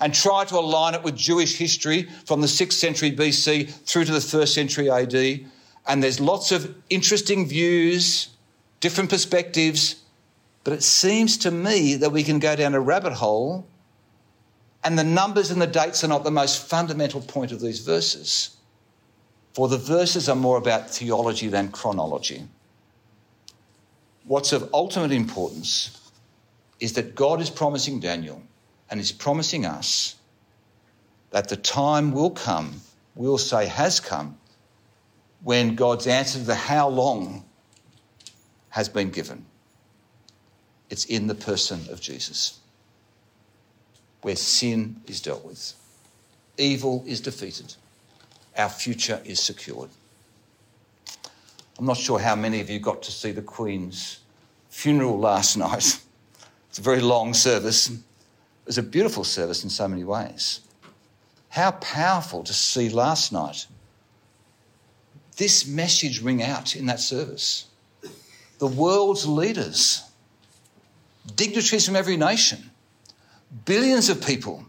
And 0.00 0.14
try 0.14 0.44
to 0.46 0.56
align 0.56 0.94
it 0.94 1.02
with 1.02 1.14
Jewish 1.14 1.56
history 1.56 2.08
from 2.24 2.40
the 2.40 2.46
6th 2.46 2.72
century 2.72 3.12
BC 3.12 3.70
through 3.70 4.06
to 4.06 4.12
the 4.12 4.18
1st 4.18 4.48
century 4.48 4.90
AD. 4.90 5.48
And 5.86 6.02
there's 6.02 6.20
lots 6.20 6.52
of 6.52 6.74
interesting 6.88 7.46
views 7.46 8.30
different 8.80 9.08
perspectives, 9.08 10.03
but 10.64 10.72
it 10.72 10.82
seems 10.82 11.36
to 11.38 11.50
me 11.50 11.94
that 11.96 12.10
we 12.10 12.24
can 12.24 12.38
go 12.38 12.56
down 12.56 12.74
a 12.74 12.80
rabbit 12.80 13.12
hole, 13.12 13.66
and 14.82 14.98
the 14.98 15.04
numbers 15.04 15.50
and 15.50 15.60
the 15.60 15.66
dates 15.66 16.02
are 16.02 16.08
not 16.08 16.24
the 16.24 16.30
most 16.30 16.66
fundamental 16.68 17.20
point 17.20 17.52
of 17.52 17.60
these 17.60 17.80
verses. 17.80 18.56
For 19.52 19.68
the 19.68 19.78
verses 19.78 20.28
are 20.28 20.36
more 20.36 20.56
about 20.56 20.90
theology 20.90 21.48
than 21.48 21.70
chronology. 21.70 22.48
What's 24.24 24.52
of 24.52 24.68
ultimate 24.72 25.12
importance 25.12 26.00
is 26.80 26.94
that 26.94 27.14
God 27.14 27.40
is 27.40 27.50
promising 27.50 28.00
Daniel 28.00 28.42
and 28.90 28.98
is 28.98 29.12
promising 29.12 29.64
us 29.64 30.16
that 31.30 31.48
the 31.48 31.56
time 31.56 32.12
will 32.12 32.30
come, 32.30 32.80
we'll 33.14 33.38
say 33.38 33.66
has 33.66 34.00
come, 34.00 34.38
when 35.42 35.74
God's 35.74 36.06
answer 36.06 36.38
to 36.38 36.44
the 36.44 36.54
how 36.54 36.88
long 36.88 37.44
has 38.70 38.88
been 38.88 39.10
given. 39.10 39.44
It's 40.94 41.06
in 41.06 41.26
the 41.26 41.34
person 41.34 41.80
of 41.90 42.00
Jesus, 42.00 42.60
where 44.22 44.36
sin 44.36 45.00
is 45.08 45.20
dealt 45.20 45.44
with, 45.44 45.72
evil 46.56 47.02
is 47.04 47.20
defeated, 47.20 47.74
our 48.56 48.68
future 48.68 49.20
is 49.24 49.40
secured. 49.40 49.90
I'm 51.80 51.86
not 51.86 51.96
sure 51.96 52.20
how 52.20 52.36
many 52.36 52.60
of 52.60 52.70
you 52.70 52.78
got 52.78 53.02
to 53.02 53.10
see 53.10 53.32
the 53.32 53.42
Queen's 53.42 54.20
funeral 54.68 55.18
last 55.18 55.56
night. 55.66 56.00
It's 56.68 56.78
a 56.78 56.82
very 56.82 57.00
long 57.00 57.34
service. 57.34 57.90
It 57.90 57.98
was 58.64 58.78
a 58.78 58.82
beautiful 58.84 59.24
service 59.24 59.64
in 59.64 59.70
so 59.70 59.88
many 59.88 60.04
ways. 60.04 60.60
How 61.48 61.72
powerful 61.72 62.44
to 62.44 62.54
see 62.54 62.88
last 62.88 63.32
night 63.32 63.66
this 65.38 65.66
message 65.66 66.22
ring 66.22 66.40
out 66.40 66.76
in 66.76 66.86
that 66.86 67.00
service. 67.00 67.66
The 68.60 68.68
world's 68.68 69.26
leaders, 69.26 70.04
dignitaries 71.36 71.86
from 71.86 71.96
every 71.96 72.16
nation, 72.16 72.70
billions 73.64 74.08
of 74.08 74.24
people 74.24 74.64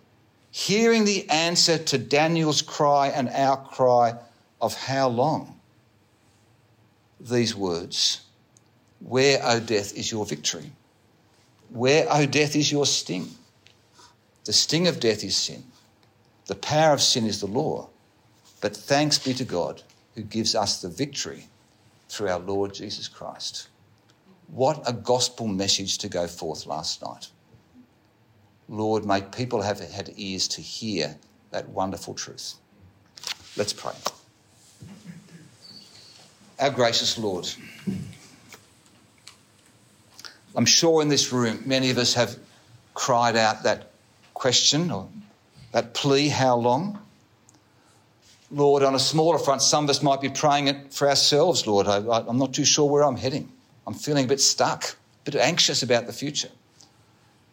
hearing 0.52 1.04
the 1.04 1.30
answer 1.30 1.78
to 1.78 1.98
Daniel's 1.98 2.62
cry 2.62 3.10
and 3.10 3.30
our 3.30 3.58
cry 3.58 4.16
of 4.62 4.74
how 4.74 5.08
long? 5.10 5.60
These 7.20 7.56
words 7.56 8.22
Where, 9.00 9.40
O 9.44 9.60
death, 9.60 9.96
is 9.96 10.12
your 10.12 10.26
victory? 10.26 10.72
Where, 11.70 12.08
O 12.10 12.26
death, 12.26 12.56
is 12.56 12.72
your 12.72 12.86
sting? 12.86 13.28
The 14.46 14.54
sting 14.54 14.88
of 14.88 15.00
death 15.00 15.24
is 15.24 15.36
sin. 15.36 15.64
The 16.46 16.56
power 16.56 16.94
of 16.94 17.02
sin 17.02 17.26
is 17.26 17.42
the 17.42 17.48
law. 17.48 17.90
But 18.62 18.76
thanks 18.76 19.20
be 19.20 19.34
to 19.34 19.44
God 19.44 19.82
who 20.16 20.22
gives 20.22 20.56
us 20.56 20.82
the 20.82 20.90
victory 20.90 21.48
through 22.08 22.30
our 22.30 22.40
Lord 22.40 22.74
Jesus 22.74 23.08
Christ. 23.08 23.68
What 24.48 24.88
a 24.88 24.94
gospel 24.94 25.48
message 25.48 25.98
to 26.00 26.10
go 26.10 26.28
forth 26.28 26.66
last 26.66 27.02
night. 27.02 27.30
Lord, 28.68 29.06
may 29.06 29.22
people 29.22 29.62
have 29.62 29.80
had 29.80 30.14
ears 30.16 30.48
to 30.50 30.62
hear 30.62 31.18
that 31.52 31.70
wonderful 31.70 32.14
truth. 32.14 32.56
Let's 33.58 33.74
pray. 33.74 33.94
Our 36.60 36.70
gracious 36.70 37.18
Lord, 37.18 37.48
I'm 40.56 40.66
sure 40.66 41.02
in 41.02 41.10
this 41.10 41.32
room 41.32 41.62
many 41.66 41.90
of 41.90 41.98
us 41.98 42.14
have 42.14 42.38
cried 42.94 43.36
out 43.36 43.64
that 43.64 43.92
question 44.34 44.90
or 44.90 45.10
that 45.74 45.94
plea, 45.94 46.30
how 46.30 46.56
long? 46.56 47.00
Lord, 48.52 48.84
on 48.84 48.96
a 48.96 49.00
smaller 49.00 49.38
front, 49.38 49.62
some 49.62 49.84
of 49.84 49.90
us 49.90 50.02
might 50.02 50.22
be 50.22 50.30
praying 50.30 50.68
it 50.68 50.94
for 50.94 51.10
ourselves, 51.10 51.68
Lord. 51.68 51.88
I, 51.88 51.98
am 51.98 52.38
not 52.38 52.54
too 52.54 52.64
sure 52.64 52.90
where 52.90 53.04
I'm 53.04 53.18
heading. 53.18 53.52
I'm 53.88 53.94
feeling 53.94 54.26
a 54.26 54.28
bit 54.28 54.42
stuck, 54.42 54.84
a 55.26 55.32
bit 55.32 55.36
anxious 55.36 55.84
about 55.84 56.08
the 56.08 56.14
future. 56.14 56.50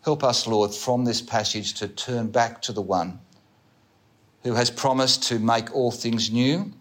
Help 0.05 0.25
us, 0.25 0.47
Lord, 0.47 0.75
from 0.75 1.05
this 1.05 1.21
passage 1.21 1.75
to 1.75 1.89
turn 1.89 2.31
back 2.31 2.63
to 2.63 2.73
the 2.73 2.83
one 2.83 3.21
who 4.43 4.55
has 4.55 4.71
promised 4.71 5.23
to 5.25 5.39
make 5.39 5.75
all 5.75 5.91
things 5.91 6.31
new, 6.33 6.73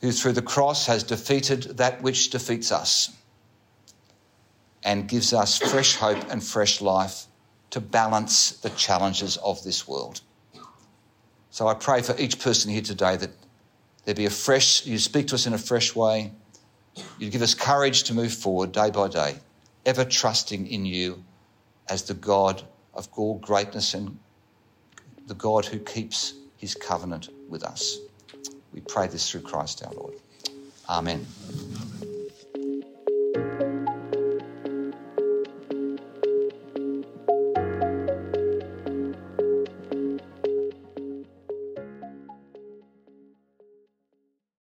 who 0.00 0.10
through 0.10 0.32
the 0.32 0.42
cross 0.42 0.86
has 0.86 1.02
defeated 1.02 1.62
that 1.76 2.02
which 2.02 2.30
defeats 2.30 2.72
us 2.72 3.14
and 4.82 5.08
gives 5.08 5.32
us 5.32 5.58
fresh 5.58 5.96
hope 5.96 6.24
and 6.30 6.42
fresh 6.42 6.80
life 6.80 7.26
to 7.70 7.80
balance 7.80 8.52
the 8.58 8.70
challenges 8.70 9.36
of 9.38 9.62
this 9.64 9.86
world. 9.86 10.20
So 11.50 11.68
I 11.68 11.74
pray 11.74 12.02
for 12.02 12.16
each 12.18 12.40
person 12.40 12.70
here 12.70 12.82
today 12.82 13.16
that 13.16 13.30
there 14.04 14.14
be 14.14 14.26
a 14.26 14.30
fresh, 14.30 14.86
you 14.86 14.98
speak 14.98 15.28
to 15.28 15.34
us 15.34 15.46
in 15.46 15.52
a 15.52 15.58
fresh 15.58 15.94
way. 15.94 16.32
You 17.18 17.30
give 17.30 17.42
us 17.42 17.54
courage 17.54 18.04
to 18.04 18.14
move 18.14 18.32
forward 18.32 18.72
day 18.72 18.90
by 18.90 19.08
day, 19.08 19.36
ever 19.86 20.04
trusting 20.04 20.66
in 20.66 20.84
you 20.84 21.24
as 21.88 22.02
the 22.02 22.14
God 22.14 22.62
of 22.94 23.08
all 23.16 23.38
greatness 23.38 23.94
and 23.94 24.18
the 25.26 25.34
God 25.34 25.64
who 25.64 25.78
keeps 25.78 26.34
his 26.56 26.74
covenant 26.74 27.30
with 27.48 27.62
us. 27.64 27.98
We 28.72 28.80
pray 28.80 29.06
this 29.06 29.30
through 29.30 29.42
Christ 29.42 29.84
our 29.84 29.92
Lord. 29.92 30.14
Amen. 30.88 31.26